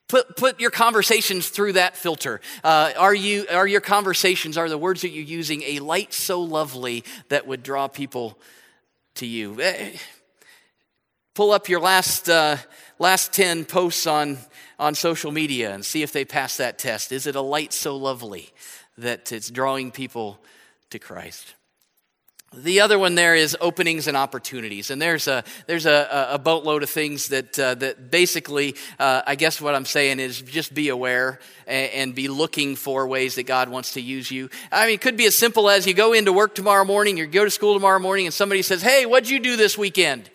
Put, 0.10 0.36
put 0.36 0.60
your 0.60 0.72
conversations 0.72 1.50
through 1.50 1.74
that 1.74 1.96
filter. 1.96 2.42
Uh, 2.64 2.94
are, 2.98 3.14
you, 3.14 3.46
are 3.52 3.68
your 3.68 3.80
conversations, 3.80 4.58
are 4.58 4.68
the 4.68 4.76
words 4.76 5.02
that 5.02 5.10
you're 5.10 5.24
using 5.24 5.62
a 5.62 5.78
light 5.78 6.16
so 6.16 6.42
lovely 6.42 7.04
that 7.28 7.46
would 7.46 7.62
draw 7.62 7.88
people 7.88 8.40
to 9.14 9.28
you? 9.28 9.56
Pull 11.40 11.52
up 11.52 11.70
your 11.70 11.80
last, 11.80 12.28
uh, 12.28 12.58
last 13.00 13.32
10 13.32 13.64
posts 13.64 14.06
on, 14.06 14.40
on 14.78 14.94
social 14.94 15.32
media 15.32 15.74
and 15.74 15.86
see 15.86 16.04
if 16.04 16.12
they 16.12 16.26
pass 16.26 16.58
that 16.58 16.78
test. 16.78 17.14
Is 17.14 17.28
it 17.28 17.38
a 17.38 17.42
light 17.42 17.72
so 17.72 17.96
lovely 17.96 18.50
that 18.98 19.32
it's 19.32 19.50
drawing 19.50 19.90
people 19.92 20.38
to 20.90 21.00
Christ? 21.00 21.54
The 22.54 22.82
other 22.82 23.00
one 23.00 23.16
there 23.16 23.36
is 23.36 23.56
openings 23.62 24.08
and 24.08 24.18
opportunities, 24.18 24.90
and 24.90 25.02
there's 25.02 25.28
a 25.28 25.44
there's 25.68 25.86
a, 25.86 26.30
a 26.32 26.40
boatload 26.40 26.82
of 26.82 26.90
things 26.90 27.28
that 27.28 27.58
uh, 27.60 27.76
that 27.76 28.10
basically, 28.10 28.76
uh, 28.98 29.22
I 29.26 29.36
guess 29.36 29.62
what 29.62 29.76
I'm 29.76 29.86
saying 29.86 30.20
is 30.20 30.42
just 30.42 30.74
be 30.74 30.90
aware 30.90 31.40
and, 31.68 31.92
and, 31.92 32.16
be 32.16 32.28
looking 32.28 32.76
for 32.76 33.08
ways 33.08 33.36
that 33.36 33.44
God 33.44 33.70
wants 33.70 33.94
to 33.94 34.02
use 34.02 34.32
you. 34.32 34.50
I 34.72 34.88
mean, 34.88 34.96
it 34.96 35.02
could 35.02 35.16
be 35.16 35.28
as 35.28 35.36
simple 35.36 35.70
as 35.70 35.86
you 35.86 35.94
go 35.94 36.14
into 36.14 36.34
work 36.34 36.56
tomorrow 36.56 36.86
morning, 36.86 37.18
you 37.18 37.28
go 37.28 37.46
to 37.46 37.52
school 37.52 37.76
tomorrow 37.76 38.00
morning, 38.00 38.26
and 38.26 38.34
somebody 38.34 38.64
says, 38.64 38.82
"Hey, 38.82 39.06
what'd 39.06 39.30
you 39.30 39.40
do 39.40 39.56
this 39.56 39.78
weekend?" 39.78 40.32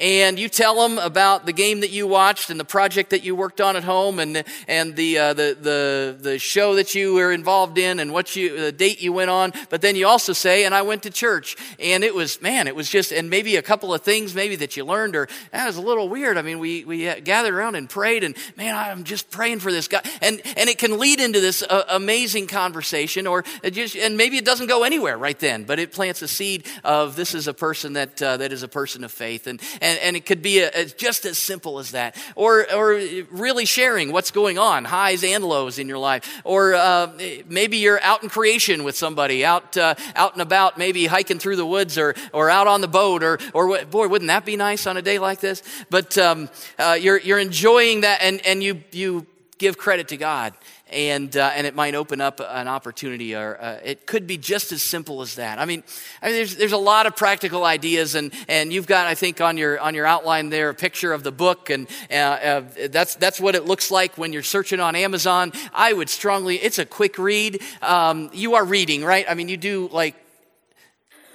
And 0.00 0.38
you 0.38 0.48
tell 0.48 0.88
them 0.88 0.98
about 0.98 1.44
the 1.44 1.52
game 1.52 1.80
that 1.80 1.90
you 1.90 2.06
watched 2.06 2.48
and 2.48 2.58
the 2.58 2.64
project 2.64 3.10
that 3.10 3.22
you 3.22 3.36
worked 3.36 3.60
on 3.60 3.76
at 3.76 3.84
home 3.84 4.18
and, 4.18 4.42
and 4.66 4.96
the, 4.96 5.18
uh, 5.18 5.34
the, 5.34 5.56
the, 5.60 6.16
the 6.18 6.38
show 6.38 6.74
that 6.76 6.94
you 6.94 7.14
were 7.14 7.30
involved 7.30 7.76
in 7.76 8.00
and 8.00 8.10
what 8.10 8.34
you, 8.34 8.58
the 8.58 8.72
date 8.72 9.02
you 9.02 9.12
went 9.12 9.28
on. 9.28 9.52
But 9.68 9.82
then 9.82 9.96
you 9.96 10.06
also 10.06 10.32
say, 10.32 10.64
and 10.64 10.74
I 10.74 10.80
went 10.82 11.02
to 11.02 11.10
church. 11.10 11.56
And 11.78 12.02
it 12.02 12.14
was, 12.14 12.40
man, 12.40 12.66
it 12.66 12.74
was 12.74 12.88
just, 12.88 13.12
and 13.12 13.28
maybe 13.28 13.56
a 13.56 13.62
couple 13.62 13.92
of 13.92 14.00
things 14.00 14.34
maybe 14.34 14.56
that 14.56 14.74
you 14.74 14.86
learned 14.86 15.16
or 15.16 15.28
that 15.52 15.66
was 15.66 15.76
a 15.76 15.82
little 15.82 16.08
weird. 16.08 16.38
I 16.38 16.42
mean, 16.42 16.58
we, 16.58 16.84
we 16.84 17.20
gathered 17.20 17.52
around 17.52 17.74
and 17.74 17.88
prayed 17.88 18.24
and 18.24 18.34
man, 18.56 18.74
I'm 18.74 19.04
just 19.04 19.30
praying 19.30 19.58
for 19.58 19.70
this 19.70 19.86
guy. 19.86 20.00
And, 20.22 20.40
and 20.56 20.70
it 20.70 20.78
can 20.78 20.98
lead 20.98 21.20
into 21.20 21.40
this 21.40 21.62
uh, 21.62 21.84
amazing 21.90 22.46
conversation 22.46 23.26
or 23.26 23.44
just, 23.70 23.96
and 23.96 24.16
maybe 24.16 24.38
it 24.38 24.46
doesn't 24.46 24.68
go 24.68 24.82
anywhere 24.82 25.18
right 25.18 25.38
then, 25.38 25.64
but 25.64 25.78
it 25.78 25.92
plants 25.92 26.22
a 26.22 26.28
seed 26.28 26.66
of 26.84 27.16
this 27.16 27.34
is 27.34 27.48
a 27.48 27.54
person 27.54 27.92
that, 27.92 28.22
uh, 28.22 28.38
that 28.38 28.50
is 28.50 28.62
a 28.62 28.68
person 28.68 29.04
of 29.04 29.12
faith. 29.12 29.46
And, 29.46 29.60
and 29.82 29.89
and, 29.90 29.98
and 30.00 30.16
it 30.16 30.26
could 30.26 30.42
be 30.42 30.60
a, 30.60 30.70
a, 30.74 30.84
just 30.84 31.24
as 31.24 31.38
simple 31.38 31.78
as 31.78 31.90
that. 31.90 32.16
Or, 32.34 32.72
or 32.72 33.00
really 33.30 33.64
sharing 33.64 34.12
what's 34.12 34.30
going 34.30 34.58
on, 34.58 34.84
highs 34.84 35.24
and 35.24 35.44
lows 35.44 35.78
in 35.78 35.88
your 35.88 35.98
life. 35.98 36.40
Or 36.44 36.74
uh, 36.74 37.12
maybe 37.46 37.78
you're 37.78 38.00
out 38.02 38.22
in 38.22 38.28
creation 38.28 38.84
with 38.84 38.96
somebody, 38.96 39.44
out, 39.44 39.76
uh, 39.76 39.94
out 40.14 40.32
and 40.32 40.42
about, 40.42 40.78
maybe 40.78 41.06
hiking 41.06 41.38
through 41.38 41.56
the 41.56 41.66
woods 41.66 41.98
or, 41.98 42.14
or 42.32 42.48
out 42.50 42.66
on 42.66 42.80
the 42.80 42.88
boat. 42.88 43.22
Or, 43.22 43.38
or 43.52 43.84
boy, 43.84 44.08
wouldn't 44.08 44.28
that 44.28 44.44
be 44.44 44.56
nice 44.56 44.86
on 44.86 44.96
a 44.96 45.02
day 45.02 45.18
like 45.18 45.40
this? 45.40 45.62
But 45.90 46.16
um, 46.18 46.48
uh, 46.78 46.96
you're, 47.00 47.18
you're 47.18 47.38
enjoying 47.38 48.02
that 48.02 48.22
and, 48.22 48.44
and 48.46 48.62
you, 48.62 48.82
you 48.92 49.26
give 49.60 49.78
credit 49.78 50.08
to 50.08 50.16
God 50.16 50.54
and 50.92 51.36
uh, 51.36 51.50
and 51.54 51.66
it 51.66 51.74
might 51.74 51.94
open 51.94 52.20
up 52.20 52.40
an 52.40 52.68
opportunity, 52.68 53.34
or 53.34 53.56
uh, 53.60 53.78
it 53.84 54.06
could 54.06 54.26
be 54.26 54.36
just 54.36 54.72
as 54.72 54.82
simple 54.82 55.22
as 55.22 55.36
that. 55.36 55.58
I 55.58 55.64
mean, 55.64 55.82
I 56.20 56.26
mean, 56.26 56.34
there's 56.36 56.56
there's 56.56 56.72
a 56.72 56.78
lot 56.78 57.06
of 57.06 57.16
practical 57.16 57.64
ideas, 57.64 58.14
and 58.14 58.32
and 58.48 58.72
you've 58.72 58.86
got, 58.86 59.06
I 59.06 59.14
think, 59.14 59.40
on 59.40 59.56
your 59.56 59.78
on 59.78 59.94
your 59.94 60.06
outline 60.06 60.50
there 60.50 60.68
a 60.68 60.74
picture 60.74 61.12
of 61.12 61.22
the 61.22 61.32
book, 61.32 61.70
and 61.70 61.86
uh, 62.10 62.14
uh 62.14 62.62
that's 62.90 63.14
that's 63.16 63.40
what 63.40 63.54
it 63.54 63.64
looks 63.64 63.90
like 63.90 64.18
when 64.18 64.32
you're 64.32 64.42
searching 64.42 64.80
on 64.80 64.96
Amazon. 64.96 65.52
I 65.72 65.92
would 65.92 66.08
strongly, 66.08 66.56
it's 66.56 66.78
a 66.78 66.86
quick 66.86 67.18
read. 67.18 67.62
Um, 67.82 68.30
you 68.32 68.54
are 68.54 68.64
reading, 68.64 69.04
right? 69.04 69.26
I 69.28 69.34
mean, 69.34 69.48
you 69.48 69.56
do 69.56 69.88
like 69.92 70.16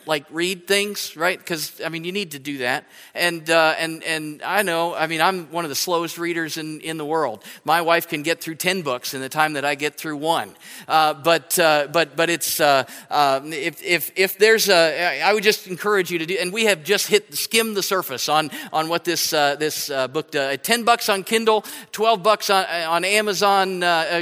like 0.08 0.26
read 0.30 0.68
things, 0.68 1.16
right? 1.16 1.38
Because 1.38 1.82
I 1.84 1.90
mean, 1.90 2.04
you 2.04 2.12
need 2.12 2.32
to 2.32 2.40
do 2.40 2.60
that. 2.60 2.86
And 3.14 3.50
uh, 3.50 3.76
and 3.78 4.04
and 4.04 4.42
I 4.44 4.62
know, 4.62 4.94
I 4.94 5.08
mean, 5.08 5.22
I'm 5.22 5.52
one 5.52 5.66
of 5.66 5.70
the 5.70 5.76
slowest 5.76 6.18
readers 6.18 6.58
in 6.58 6.82
in 6.82 6.98
the 6.98 7.06
world. 7.06 7.44
My 7.64 7.82
wife 7.82 8.08
can 8.08 8.24
get 8.24 8.42
through 8.42 8.56
ten 8.56 8.82
books 8.82 9.14
in 9.14 9.22
the 9.22 9.30
time 9.30 9.54
that 9.54 9.66
I 9.66 9.76
get 9.76 9.96
through 9.96 10.18
one. 10.18 10.56
Uh, 10.88 11.14
but 11.14 11.58
uh, 11.60 11.88
but 11.92 12.16
but 12.16 12.30
it's 12.30 12.60
uh, 12.60 12.84
uh, 13.10 13.42
if 13.44 13.84
if 13.84 14.12
if 14.16 14.38
there's 14.38 14.70
a, 14.70 15.22
I 15.22 15.34
would 15.34 15.44
just 15.44 15.68
encourage 15.68 16.12
you 16.12 16.20
to 16.20 16.26
do. 16.26 16.38
And 16.40 16.54
we 16.54 16.66
have 16.66 16.84
just 16.84 17.08
hit 17.08 17.34
skim 17.34 17.74
the 17.74 17.84
surface 17.84 18.30
on 18.30 18.52
on 18.72 18.90
what 18.90 19.04
this 19.04 19.34
uh, 19.34 19.56
this 19.56 19.90
book. 19.90 20.32
does. 20.32 20.58
ten 20.64 20.84
bucks 20.84 21.10
on 21.10 21.24
Kindle, 21.24 21.64
twelve 21.92 22.24
bucks 22.24 22.50
on 22.50 22.66
on 22.66 23.06
Amazon. 23.06 23.80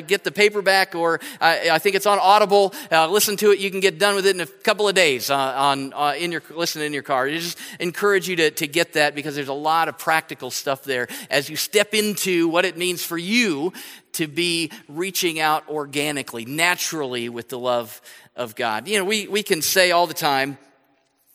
get 0.08 0.24
the 0.24 0.32
paperback, 0.32 0.96
or 0.96 1.20
I 1.42 1.80
think 1.80 1.96
it's 1.96 2.06
on 2.06 2.20
Audible. 2.20 2.74
listen 2.92 3.38
to 3.38 3.52
it. 3.52 3.60
You 3.60 3.72
can 3.72 3.80
get 3.80 4.00
done 4.00 4.16
with 4.16 4.26
it 4.26 4.36
in 4.36 4.42
a 4.42 4.46
couple 4.46 4.88
of 4.88 4.96
days 4.96 5.30
on 5.30 5.73
on 5.74 5.94
uh, 5.94 6.14
in 6.18 6.32
your 6.32 6.42
listening 6.56 6.86
in 6.86 6.94
your 6.94 7.04
car. 7.04 7.28
I 7.28 7.32
just 7.32 7.58
encourage 7.80 8.30
you 8.30 8.36
to, 8.38 8.52
to 8.52 8.68
get 8.68 8.94
that 8.94 9.16
because 9.16 9.36
there's 9.36 9.50
a 9.50 9.54
lot 9.54 9.90
of 9.90 9.98
practical 9.98 10.52
stuff 10.52 10.84
there 10.84 11.08
as 11.30 11.50
you 11.50 11.56
step 11.56 11.94
into 11.94 12.48
what 12.48 12.64
it 12.64 12.78
means 12.78 13.04
for 13.04 13.18
you 13.18 13.74
to 14.14 14.28
be 14.28 14.72
reaching 14.88 15.40
out 15.40 15.68
organically, 15.68 16.46
naturally 16.46 17.30
with 17.30 17.50
the 17.50 17.60
love 17.60 18.02
of 18.36 18.56
God. 18.56 18.88
You 18.88 19.00
know, 19.00 19.06
we, 19.06 19.28
we 19.28 19.44
can 19.44 19.62
say 19.62 19.92
all 19.92 20.08
the 20.08 20.14
time, 20.14 20.58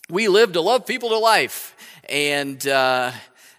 we 0.09 0.29
live 0.29 0.53
to 0.53 0.61
love 0.61 0.87
people 0.87 1.11
to 1.11 1.19
life. 1.19 1.75
And, 2.09 2.67
uh, 2.67 3.13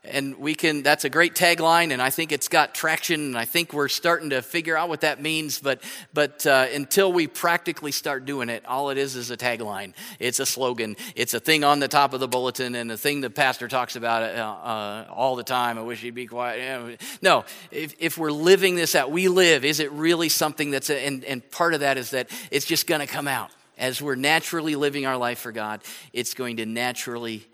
and 0.03 0.37
we 0.37 0.55
can 0.55 0.83
that's 0.83 1.03
a 1.03 1.09
great 1.09 1.35
tagline 1.35 1.91
and 1.91 2.01
i 2.01 2.09
think 2.09 2.31
it's 2.31 2.47
got 2.47 2.73
traction 2.73 3.19
and 3.21 3.37
i 3.37 3.45
think 3.45 3.73
we're 3.73 3.87
starting 3.87 4.29
to 4.29 4.41
figure 4.41 4.77
out 4.77 4.89
what 4.89 5.01
that 5.01 5.21
means 5.21 5.59
but 5.59 5.81
but 6.13 6.45
uh, 6.45 6.67
until 6.73 7.11
we 7.11 7.27
practically 7.27 7.91
start 7.91 8.25
doing 8.25 8.49
it 8.49 8.65
all 8.65 8.89
it 8.89 8.97
is 8.97 9.15
is 9.15 9.31
a 9.31 9.37
tagline. 9.37 9.93
It's 10.19 10.39
a 10.39 10.45
slogan. 10.45 10.95
It's 11.15 11.33
a 11.33 11.39
thing 11.39 11.63
on 11.63 11.79
the 11.79 11.87
top 11.87 12.13
of 12.13 12.19
the 12.19 12.27
bulletin 12.27 12.75
and 12.75 12.91
a 12.91 12.97
thing 12.97 13.21
the 13.21 13.29
pastor 13.29 13.67
talks 13.67 13.95
about 13.95 14.23
uh, 14.23 14.41
uh, 14.41 15.13
all 15.13 15.35
the 15.35 15.43
time. 15.43 15.77
I 15.77 15.81
wish 15.81 16.01
he'd 16.01 16.15
be 16.15 16.27
quiet. 16.27 17.01
No 17.21 17.45
if, 17.71 17.95
if 17.99 18.17
we're 18.17 18.31
living 18.31 18.75
this 18.75 18.95
out 18.95 19.11
we 19.11 19.27
live 19.27 19.65
is 19.65 19.79
it 19.79 19.91
really 19.91 20.29
something 20.29 20.71
that's 20.71 20.89
a, 20.89 21.05
and, 21.05 21.23
and 21.25 21.49
part 21.51 21.73
of 21.73 21.81
that 21.81 21.97
is 21.97 22.11
that 22.11 22.29
it's 22.51 22.65
just 22.65 22.87
going 22.87 23.01
to 23.01 23.07
come 23.07 23.27
out. 23.27 23.51
As 23.77 24.01
we're 24.01 24.15
naturally 24.15 24.75
living 24.75 25.05
our 25.05 25.17
life 25.17 25.39
for 25.39 25.51
god 25.51 25.81
it's 26.13 26.33
going 26.33 26.57
to 26.57 26.65
naturally 26.65 27.47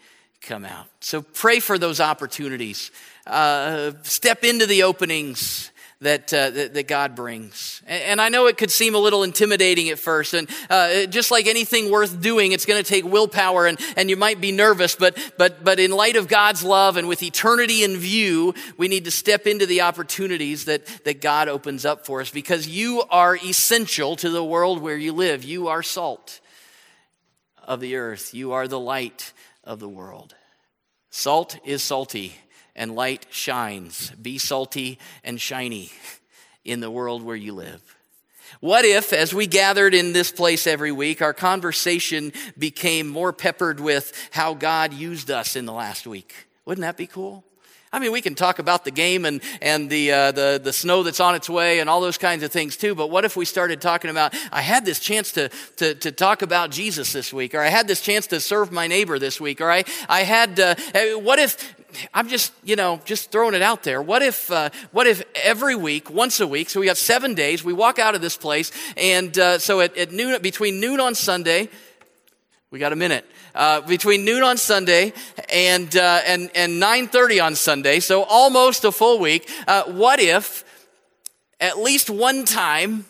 come 0.45 0.65
out. 0.65 0.87
So 0.99 1.21
pray 1.21 1.59
for 1.59 1.77
those 1.77 1.99
opportunities. 1.99 2.91
Uh, 3.25 3.93
step 4.03 4.43
into 4.43 4.65
the 4.65 4.83
openings 4.83 5.71
that, 6.01 6.31
uh, 6.33 6.49
that, 6.51 6.73
that, 6.73 6.87
God 6.87 7.15
brings. 7.15 7.81
And, 7.87 8.03
and, 8.03 8.21
I 8.21 8.29
know 8.29 8.47
it 8.47 8.57
could 8.57 8.69
seem 8.69 8.93
a 8.93 8.99
little 8.99 9.23
intimidating 9.23 9.89
at 9.89 9.97
first. 9.97 10.33
And 10.33 10.47
uh, 10.69 11.05
just 11.05 11.31
like 11.31 11.47
anything 11.47 11.89
worth 11.89 12.21
doing, 12.21 12.51
it's 12.51 12.65
going 12.65 12.83
to 12.83 12.87
take 12.87 13.05
willpower 13.05 13.65
and, 13.65 13.79
and 13.97 14.09
you 14.09 14.17
might 14.17 14.39
be 14.39 14.51
nervous. 14.51 14.95
But, 14.95 15.17
but, 15.37 15.63
but 15.63 15.79
in 15.79 15.91
light 15.91 16.17
of 16.17 16.27
God's 16.27 16.63
love 16.63 16.97
and 16.97 17.07
with 17.07 17.23
eternity 17.23 17.83
in 17.83 17.97
view, 17.97 18.53
we 18.77 18.87
need 18.87 19.05
to 19.05 19.11
step 19.11 19.47
into 19.47 19.65
the 19.65 19.81
opportunities 19.81 20.65
that, 20.65 20.85
that 21.05 21.21
God 21.21 21.47
opens 21.47 21.85
up 21.85 22.05
for 22.05 22.21
us 22.21 22.29
because 22.29 22.67
you 22.67 23.03
are 23.09 23.35
essential 23.37 24.15
to 24.17 24.29
the 24.29 24.43
world 24.43 24.81
where 24.81 24.97
you 24.97 25.13
live. 25.13 25.43
You 25.43 25.69
are 25.69 25.81
salt 25.81 26.41
of 27.63 27.79
the 27.79 27.95
earth, 27.95 28.35
you 28.35 28.51
are 28.51 28.67
the 28.67 28.79
light 28.79 29.33
of 29.65 29.79
the 29.79 29.89
world. 29.89 30.35
Salt 31.09 31.57
is 31.63 31.81
salty 31.81 32.35
and 32.75 32.95
light 32.95 33.25
shines. 33.29 34.11
Be 34.11 34.37
salty 34.37 34.99
and 35.23 35.39
shiny 35.39 35.91
in 36.63 36.79
the 36.79 36.91
world 36.91 37.23
where 37.23 37.35
you 37.35 37.53
live. 37.53 37.81
What 38.59 38.85
if, 38.85 39.11
as 39.13 39.33
we 39.33 39.47
gathered 39.47 39.93
in 39.93 40.13
this 40.13 40.31
place 40.31 40.67
every 40.67 40.91
week, 40.91 41.21
our 41.21 41.33
conversation 41.33 42.31
became 42.57 43.07
more 43.07 43.33
peppered 43.33 43.79
with 43.79 44.13
how 44.31 44.53
God 44.53 44.93
used 44.93 45.29
us 45.29 45.55
in 45.55 45.65
the 45.65 45.73
last 45.73 46.07
week? 46.07 46.47
Wouldn't 46.65 46.83
that 46.83 46.97
be 46.97 47.07
cool? 47.07 47.43
I 47.95 47.99
mean, 47.99 48.11
we 48.11 48.19
can 48.19 48.35
talk 48.35 48.59
about 48.59 48.83
the 48.83 48.91
game 48.91 49.23
and, 49.23 49.41
and 49.61 49.89
the, 49.89 50.11
uh, 50.11 50.31
the, 50.33 50.59
the 50.61 50.73
snow 50.73 51.01
that's 51.01 51.21
on 51.21 51.33
its 51.33 51.49
way 51.49 51.79
and 51.79 51.89
all 51.89 52.01
those 52.01 52.17
kinds 52.17 52.43
of 52.43 52.51
things 52.51 52.75
too, 52.75 52.93
but 52.93 53.09
what 53.09 53.23
if 53.23 53.37
we 53.37 53.45
started 53.45 53.79
talking 53.79 54.11
about, 54.11 54.35
I 54.51 54.59
had 54.59 54.83
this 54.83 54.99
chance 54.99 55.31
to, 55.31 55.47
to, 55.77 55.95
to 55.95 56.11
talk 56.11 56.41
about 56.41 56.71
Jesus 56.71 57.13
this 57.13 57.31
week, 57.31 57.55
or 57.55 57.61
I 57.61 57.69
had 57.69 57.87
this 57.87 58.01
chance 58.01 58.27
to 58.27 58.41
serve 58.41 58.69
my 58.69 58.87
neighbor 58.87 59.17
this 59.17 59.39
week, 59.39 59.61
or 59.61 59.71
I, 59.71 59.85
I 60.09 60.23
had, 60.23 60.59
uh, 60.59 60.75
what 61.19 61.39
if, 61.39 61.73
I'm 62.13 62.27
just, 62.27 62.51
you 62.65 62.75
know, 62.75 62.99
just 63.05 63.31
throwing 63.31 63.55
it 63.55 63.61
out 63.61 63.83
there. 63.83 64.01
What 64.01 64.21
if, 64.21 64.51
uh, 64.51 64.71
what 64.91 65.07
if 65.07 65.23
every 65.33 65.77
week, 65.77 66.09
once 66.09 66.41
a 66.41 66.47
week, 66.47 66.69
so 66.69 66.81
we 66.81 66.87
got 66.87 66.97
seven 66.97 67.33
days, 67.33 67.63
we 67.63 67.71
walk 67.71 67.97
out 67.97 68.13
of 68.13 68.19
this 68.19 68.35
place, 68.35 68.73
and 68.97 69.39
uh, 69.39 69.57
so 69.57 69.79
at, 69.79 69.95
at 69.95 70.11
noon, 70.11 70.41
between 70.41 70.81
noon 70.81 70.99
on 70.99 71.15
Sunday, 71.15 71.69
we 72.71 72.79
got 72.79 72.91
a 72.91 72.95
minute. 72.95 73.25
Uh, 73.53 73.81
between 73.81 74.25
noon 74.25 74.43
on 74.43 74.57
Sunday 74.57 75.13
and, 75.49 75.95
uh, 75.95 76.21
and, 76.25 76.49
and 76.55 76.81
9.30 76.81 77.43
on 77.43 77.55
Sunday, 77.55 77.99
so 77.99 78.23
almost 78.23 78.83
a 78.83 78.91
full 78.91 79.19
week. 79.19 79.49
Uh, 79.67 79.83
what 79.83 80.19
if 80.19 80.63
at 81.59 81.77
least 81.79 82.09
one 82.09 82.43
time 82.43 83.05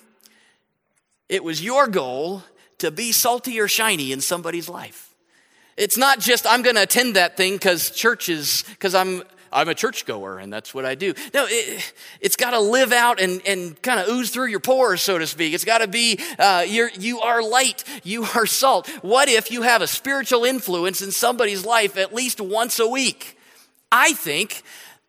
it 1.29 1.43
was 1.43 1.63
your 1.63 1.87
goal 1.87 2.43
to 2.77 2.91
be 2.91 3.11
salty 3.11 3.59
or 3.59 3.67
shiny 3.67 4.11
in 4.11 4.21
somebody's 4.21 4.69
life? 4.69 5.13
It's 5.77 5.97
not 5.97 6.19
just, 6.19 6.45
I'm 6.47 6.61
going 6.61 6.75
to 6.75 6.83
attend 6.83 7.15
that 7.15 7.35
thing 7.35 7.53
because 7.53 7.89
church 7.89 8.29
is, 8.29 8.63
because 8.69 8.93
I'm 8.93 9.23
I'm 9.55 9.69
a 9.69 9.73
churchgoer 9.73 10.37
and 10.37 10.51
that's 10.51 10.73
what 10.73 10.85
I 10.85 10.95
do. 10.95 11.13
No, 11.33 11.47
it, 11.49 11.93
has 12.21 12.35
got 12.35 12.51
to 12.51 12.59
live 12.59 12.91
out 12.91 13.21
and, 13.21 13.41
and 13.47 13.81
kind 13.81 14.01
of 14.01 14.09
ooze 14.09 14.29
through 14.29 14.47
your 14.47 14.59
pores, 14.59 15.01
so 15.01 15.17
to 15.17 15.25
speak. 15.25 15.53
It's 15.53 15.63
got 15.63 15.77
to 15.77 15.87
be, 15.87 16.19
uh, 16.37 16.65
you're, 16.67 16.89
you 16.99 17.21
are 17.21 17.41
light, 17.41 17.85
you 18.03 18.25
are 18.35 18.45
salt. 18.45 18.89
What 19.01 19.29
if 19.29 19.49
you 19.51 19.61
have 19.61 19.81
a 19.81 19.87
spiritual 19.87 20.43
influence 20.43 21.01
in 21.01 21.11
somebody's 21.11 21.65
life 21.65 21.97
at 21.97 22.13
least 22.13 22.41
once 22.41 22.79
a 22.79 22.87
week? 22.87 23.39
I 23.91 24.11
think 24.13 24.61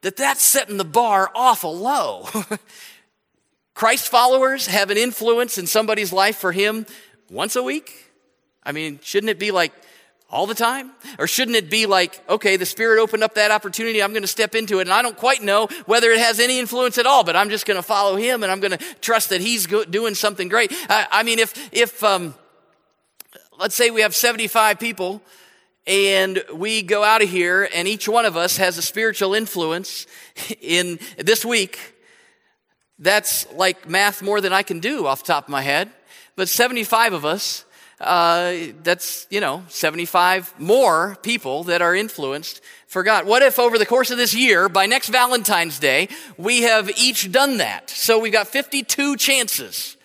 that 0.02 0.16
that's 0.16 0.42
setting 0.42 0.76
the 0.76 0.84
bar 0.84 1.30
awful 1.34 1.76
low. 1.76 2.28
Christ 3.74 4.08
followers 4.08 4.68
have 4.68 4.90
an 4.90 4.96
influence 4.96 5.58
in 5.58 5.66
somebody's 5.66 6.12
life 6.12 6.36
for 6.36 6.52
him 6.52 6.86
once 7.28 7.56
a 7.56 7.62
week? 7.64 8.06
I 8.62 8.70
mean, 8.70 9.00
shouldn't 9.02 9.30
it 9.30 9.38
be 9.40 9.50
like 9.50 9.72
all 10.28 10.46
the 10.46 10.54
time? 10.54 10.90
Or 11.18 11.26
shouldn't 11.26 11.56
it 11.56 11.70
be 11.70 11.86
like, 11.86 12.20
okay, 12.28 12.56
the 12.56 12.66
Spirit 12.66 13.00
opened 13.00 13.22
up 13.22 13.34
that 13.34 13.50
opportunity, 13.50 14.02
I'm 14.02 14.12
going 14.12 14.22
to 14.22 14.28
step 14.28 14.54
into 14.54 14.78
it, 14.78 14.82
and 14.82 14.92
I 14.92 15.02
don't 15.02 15.16
quite 15.16 15.42
know 15.42 15.68
whether 15.86 16.10
it 16.10 16.18
has 16.18 16.40
any 16.40 16.58
influence 16.58 16.98
at 16.98 17.06
all, 17.06 17.24
but 17.24 17.36
I'm 17.36 17.48
just 17.48 17.66
going 17.66 17.78
to 17.78 17.82
follow 17.82 18.16
Him 18.16 18.42
and 18.42 18.50
I'm 18.50 18.60
going 18.60 18.76
to 18.76 18.84
trust 19.00 19.30
that 19.30 19.40
He's 19.40 19.66
doing 19.66 20.14
something 20.14 20.48
great. 20.48 20.72
I, 20.88 21.06
I 21.10 21.22
mean, 21.22 21.38
if, 21.38 21.72
if, 21.72 22.02
um, 22.02 22.34
let's 23.58 23.74
say 23.74 23.90
we 23.90 24.00
have 24.00 24.14
75 24.14 24.80
people 24.80 25.22
and 25.86 26.42
we 26.52 26.82
go 26.82 27.04
out 27.04 27.22
of 27.22 27.28
here 27.28 27.68
and 27.72 27.86
each 27.86 28.08
one 28.08 28.24
of 28.24 28.36
us 28.36 28.56
has 28.56 28.76
a 28.78 28.82
spiritual 28.82 29.34
influence 29.34 30.06
in 30.60 30.98
this 31.18 31.44
week, 31.44 31.94
that's 32.98 33.50
like 33.52 33.88
math 33.88 34.22
more 34.22 34.40
than 34.40 34.52
I 34.52 34.62
can 34.62 34.80
do 34.80 35.06
off 35.06 35.20
the 35.20 35.32
top 35.32 35.44
of 35.44 35.50
my 35.50 35.62
head. 35.62 35.90
But 36.34 36.48
75 36.48 37.12
of 37.12 37.24
us, 37.24 37.64
uh, 38.00 38.54
that's, 38.82 39.26
you 39.30 39.40
know, 39.40 39.62
75 39.68 40.58
more 40.58 41.16
people 41.22 41.64
that 41.64 41.80
are 41.80 41.94
influenced 41.94 42.60
for 42.86 43.02
God. 43.02 43.26
What 43.26 43.42
if 43.42 43.58
over 43.58 43.78
the 43.78 43.86
course 43.86 44.10
of 44.10 44.18
this 44.18 44.34
year, 44.34 44.68
by 44.68 44.86
next 44.86 45.08
Valentine's 45.08 45.78
Day, 45.78 46.08
we 46.36 46.62
have 46.62 46.90
each 46.98 47.32
done 47.32 47.58
that? 47.58 47.90
So 47.90 48.18
we've 48.18 48.32
got 48.32 48.48
52 48.48 49.16
chances. 49.16 49.96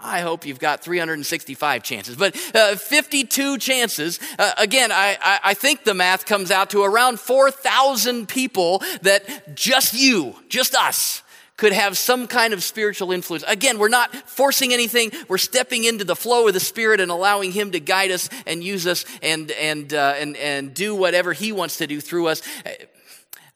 I 0.00 0.20
hope 0.20 0.46
you've 0.46 0.60
got 0.60 0.84
365 0.84 1.82
chances, 1.82 2.14
but 2.14 2.36
uh, 2.54 2.76
52 2.76 3.58
chances. 3.58 4.20
Uh, 4.38 4.52
again, 4.56 4.92
I, 4.92 5.18
I, 5.20 5.40
I 5.42 5.54
think 5.54 5.82
the 5.82 5.94
math 5.94 6.24
comes 6.24 6.52
out 6.52 6.70
to 6.70 6.84
around 6.84 7.18
4,000 7.18 8.28
people 8.28 8.80
that 9.02 9.56
just 9.56 9.94
you, 9.94 10.36
just 10.48 10.76
us, 10.76 11.22
could 11.58 11.74
have 11.74 11.98
some 11.98 12.26
kind 12.26 12.54
of 12.54 12.62
spiritual 12.62 13.12
influence. 13.12 13.44
Again, 13.46 13.78
we're 13.78 13.88
not 13.88 14.14
forcing 14.14 14.72
anything. 14.72 15.10
We're 15.28 15.36
stepping 15.36 15.84
into 15.84 16.04
the 16.04 16.16
flow 16.16 16.48
of 16.48 16.54
the 16.54 16.60
Spirit 16.60 17.00
and 17.00 17.10
allowing 17.10 17.52
Him 17.52 17.72
to 17.72 17.80
guide 17.80 18.10
us 18.10 18.30
and 18.46 18.64
use 18.64 18.86
us 18.86 19.04
and, 19.22 19.50
and, 19.50 19.92
uh, 19.92 20.14
and, 20.16 20.36
and 20.38 20.72
do 20.72 20.94
whatever 20.94 21.34
He 21.34 21.52
wants 21.52 21.76
to 21.78 21.86
do 21.86 22.00
through 22.00 22.28
us. 22.28 22.42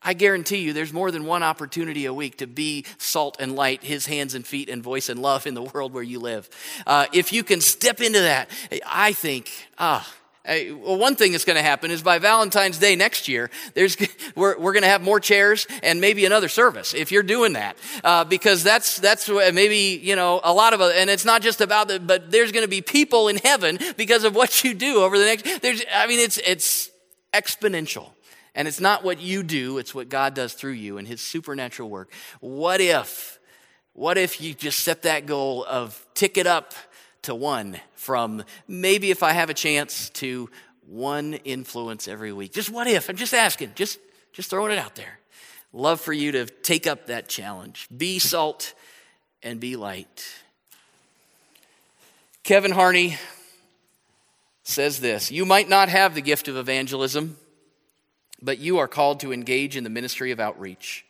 I 0.02 0.14
guarantee 0.14 0.58
you 0.58 0.72
there's 0.72 0.92
more 0.92 1.12
than 1.12 1.26
one 1.26 1.44
opportunity 1.44 2.06
a 2.06 2.12
week 2.12 2.38
to 2.38 2.48
be 2.48 2.86
salt 2.98 3.36
and 3.38 3.54
light, 3.54 3.84
his 3.84 4.04
hands 4.06 4.34
and 4.34 4.44
feet 4.44 4.68
and 4.68 4.82
voice 4.82 5.08
and 5.08 5.22
love 5.22 5.46
in 5.46 5.54
the 5.54 5.62
world 5.62 5.92
where 5.92 6.02
you 6.02 6.18
live. 6.18 6.50
Uh, 6.84 7.06
if 7.12 7.32
you 7.32 7.44
can 7.44 7.60
step 7.60 8.00
into 8.00 8.18
that, 8.18 8.50
I 8.84 9.12
think, 9.12 9.48
ah, 9.78 10.12
well, 10.44 10.98
one 10.98 11.14
thing 11.14 11.32
that's 11.32 11.44
going 11.44 11.56
to 11.56 11.62
happen 11.62 11.90
is 11.90 12.02
by 12.02 12.18
Valentine's 12.18 12.78
Day 12.78 12.96
next 12.96 13.28
year, 13.28 13.50
there's, 13.74 13.96
we're, 14.36 14.58
we're 14.58 14.72
going 14.72 14.82
to 14.82 14.88
have 14.88 15.02
more 15.02 15.20
chairs 15.20 15.66
and 15.82 16.00
maybe 16.00 16.24
another 16.24 16.48
service 16.48 16.94
if 16.94 17.12
you're 17.12 17.22
doing 17.22 17.52
that. 17.52 17.76
Uh, 18.02 18.24
because 18.24 18.64
that's, 18.64 18.98
that's 18.98 19.28
maybe, 19.28 20.00
you 20.02 20.16
know, 20.16 20.40
a 20.42 20.52
lot 20.52 20.74
of, 20.74 20.80
and 20.80 21.08
it's 21.08 21.24
not 21.24 21.42
just 21.42 21.60
about 21.60 21.88
the, 21.88 22.00
but 22.00 22.30
there's 22.30 22.50
going 22.52 22.64
to 22.64 22.70
be 22.70 22.82
people 22.82 23.28
in 23.28 23.36
heaven 23.36 23.78
because 23.96 24.24
of 24.24 24.34
what 24.34 24.64
you 24.64 24.74
do 24.74 25.02
over 25.02 25.18
the 25.18 25.24
next, 25.24 25.62
there's, 25.62 25.82
I 25.94 26.06
mean, 26.06 26.18
it's, 26.18 26.38
it's 26.38 26.90
exponential. 27.32 28.10
And 28.54 28.68
it's 28.68 28.80
not 28.80 29.02
what 29.02 29.20
you 29.20 29.42
do, 29.42 29.78
it's 29.78 29.94
what 29.94 30.08
God 30.10 30.34
does 30.34 30.52
through 30.52 30.72
you 30.72 30.98
and 30.98 31.08
his 31.08 31.22
supernatural 31.22 31.88
work. 31.88 32.12
What 32.40 32.80
if, 32.80 33.38
what 33.94 34.18
if 34.18 34.40
you 34.40 34.54
just 34.54 34.80
set 34.80 35.02
that 35.02 35.24
goal 35.26 35.64
of 35.64 36.04
tick 36.14 36.36
it 36.36 36.46
up 36.46 36.74
to 37.22 37.34
one 37.34 37.78
from 37.94 38.44
maybe 38.66 39.10
if 39.10 39.22
I 39.22 39.32
have 39.32 39.50
a 39.50 39.54
chance 39.54 40.10
to 40.10 40.50
one 40.86 41.34
influence 41.34 42.08
every 42.08 42.32
week. 42.32 42.52
Just 42.52 42.70
what 42.70 42.86
if? 42.86 43.08
I'm 43.08 43.16
just 43.16 43.34
asking, 43.34 43.72
just, 43.74 43.98
just 44.32 44.50
throwing 44.50 44.72
it 44.72 44.78
out 44.78 44.94
there. 44.94 45.18
Love 45.72 46.00
for 46.00 46.12
you 46.12 46.32
to 46.32 46.46
take 46.46 46.86
up 46.86 47.06
that 47.06 47.28
challenge. 47.28 47.88
Be 47.96 48.18
salt 48.18 48.74
and 49.42 49.58
be 49.58 49.76
light. 49.76 50.24
Kevin 52.42 52.72
Harney 52.72 53.16
says 54.64 55.00
this 55.00 55.30
You 55.30 55.46
might 55.46 55.68
not 55.68 55.88
have 55.88 56.14
the 56.14 56.20
gift 56.20 56.48
of 56.48 56.56
evangelism, 56.56 57.36
but 58.40 58.58
you 58.58 58.78
are 58.78 58.88
called 58.88 59.20
to 59.20 59.32
engage 59.32 59.76
in 59.76 59.84
the 59.84 59.90
ministry 59.90 60.30
of 60.30 60.40
outreach. 60.40 61.06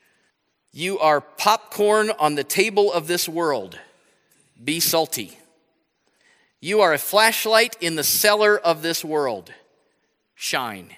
You 0.72 0.98
are 1.00 1.20
popcorn 1.20 2.10
on 2.18 2.34
the 2.34 2.44
table 2.44 2.92
of 2.92 3.06
this 3.06 3.28
world. 3.28 3.78
Be 4.62 4.80
salty. 4.80 5.36
You 6.64 6.80
are 6.82 6.94
a 6.94 6.98
flashlight 6.98 7.76
in 7.80 7.96
the 7.96 8.04
cellar 8.04 8.56
of 8.56 8.82
this 8.82 9.04
world. 9.04 9.52
Shine. 10.36 10.94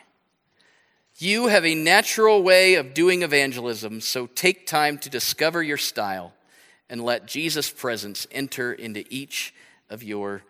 You 1.17 1.47
have 1.47 1.65
a 1.65 1.75
natural 1.75 2.43
way 2.43 2.75
of 2.75 2.93
doing 2.93 3.23
evangelism, 3.23 4.03
so 4.03 4.27
take 4.27 4.67
time 4.67 4.99
to 4.99 5.09
discover 5.09 5.63
your 5.63 5.79
style 5.79 6.35
and 6.91 7.03
let 7.03 7.25
Jesus' 7.25 7.71
presence 7.71 8.27
enter 8.31 8.75
into 8.75 9.07
each 9.09 9.55
of 9.89 10.03
your 10.03 10.43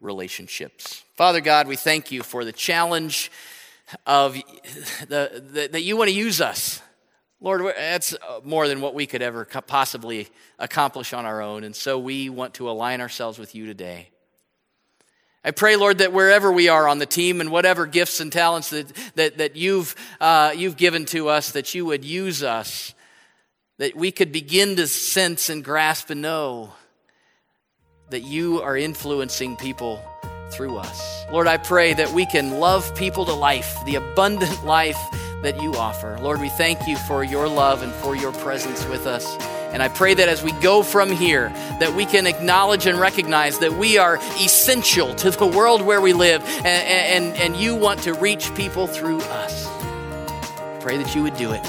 relationships. 0.00 1.04
Father 1.16 1.42
God, 1.42 1.68
we 1.68 1.76
thank 1.76 2.10
you 2.10 2.22
for 2.22 2.42
the 2.42 2.50
challenge 2.50 3.30
of 4.06 4.36
the, 5.06 5.44
the 5.52 5.68
that 5.70 5.82
you 5.82 5.98
want 5.98 6.08
to 6.08 6.16
use 6.16 6.40
us. 6.40 6.80
Lord, 7.42 7.60
that's 7.76 8.14
more 8.42 8.66
than 8.68 8.80
what 8.80 8.94
we 8.94 9.06
could 9.06 9.20
ever 9.20 9.44
possibly 9.44 10.28
accomplish 10.58 11.12
on 11.12 11.26
our 11.26 11.42
own, 11.42 11.62
and 11.62 11.76
so 11.76 11.98
we 11.98 12.30
want 12.30 12.54
to 12.54 12.70
align 12.70 13.02
ourselves 13.02 13.38
with 13.38 13.54
you 13.54 13.66
today. 13.66 14.08
I 15.44 15.50
pray, 15.50 15.74
Lord, 15.74 15.98
that 15.98 16.12
wherever 16.12 16.52
we 16.52 16.68
are 16.68 16.86
on 16.86 16.98
the 16.98 17.06
team 17.06 17.40
and 17.40 17.50
whatever 17.50 17.86
gifts 17.86 18.20
and 18.20 18.32
talents 18.32 18.70
that, 18.70 18.92
that, 19.16 19.38
that 19.38 19.56
you've, 19.56 19.96
uh, 20.20 20.52
you've 20.56 20.76
given 20.76 21.04
to 21.06 21.28
us, 21.28 21.52
that 21.52 21.74
you 21.74 21.84
would 21.86 22.04
use 22.04 22.44
us, 22.44 22.94
that 23.78 23.96
we 23.96 24.12
could 24.12 24.30
begin 24.30 24.76
to 24.76 24.86
sense 24.86 25.48
and 25.48 25.64
grasp 25.64 26.10
and 26.10 26.22
know 26.22 26.72
that 28.10 28.20
you 28.20 28.62
are 28.62 28.76
influencing 28.76 29.56
people 29.56 30.00
through 30.50 30.76
us. 30.76 31.24
Lord, 31.32 31.48
I 31.48 31.56
pray 31.56 31.94
that 31.94 32.12
we 32.12 32.26
can 32.26 32.60
love 32.60 32.94
people 32.94 33.24
to 33.24 33.32
life, 33.32 33.76
the 33.84 33.96
abundant 33.96 34.64
life 34.64 35.00
that 35.42 35.60
you 35.60 35.74
offer. 35.74 36.18
Lord, 36.20 36.40
we 36.40 36.50
thank 36.50 36.86
you 36.86 36.96
for 36.96 37.24
your 37.24 37.48
love 37.48 37.82
and 37.82 37.92
for 37.94 38.14
your 38.14 38.32
presence 38.32 38.86
with 38.86 39.06
us. 39.08 39.36
And 39.72 39.82
I 39.82 39.88
pray 39.88 40.14
that 40.14 40.28
as 40.28 40.42
we 40.42 40.52
go 40.60 40.82
from 40.82 41.10
here, 41.10 41.48
that 41.80 41.94
we 41.94 42.04
can 42.04 42.26
acknowledge 42.26 42.86
and 42.86 43.00
recognize 43.00 43.58
that 43.60 43.72
we 43.72 43.98
are 43.98 44.16
essential 44.36 45.14
to 45.16 45.30
the 45.30 45.46
world 45.46 45.82
where 45.82 46.00
we 46.00 46.12
live, 46.12 46.42
and, 46.58 46.66
and, 46.66 47.36
and 47.36 47.56
you 47.56 47.74
want 47.74 48.02
to 48.02 48.12
reach 48.12 48.54
people 48.54 48.86
through 48.86 49.20
us. 49.20 49.66
Pray 50.82 50.96
that 50.98 51.14
you 51.14 51.22
would 51.22 51.36
do 51.36 51.52
it. 51.52 51.62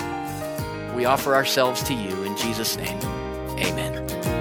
We 0.95 1.05
offer 1.05 1.33
ourselves 1.33 1.81
to 1.83 1.93
you 1.93 2.23
in 2.23 2.35
Jesus' 2.37 2.77
name. 2.77 2.99
Amen. 3.59 4.32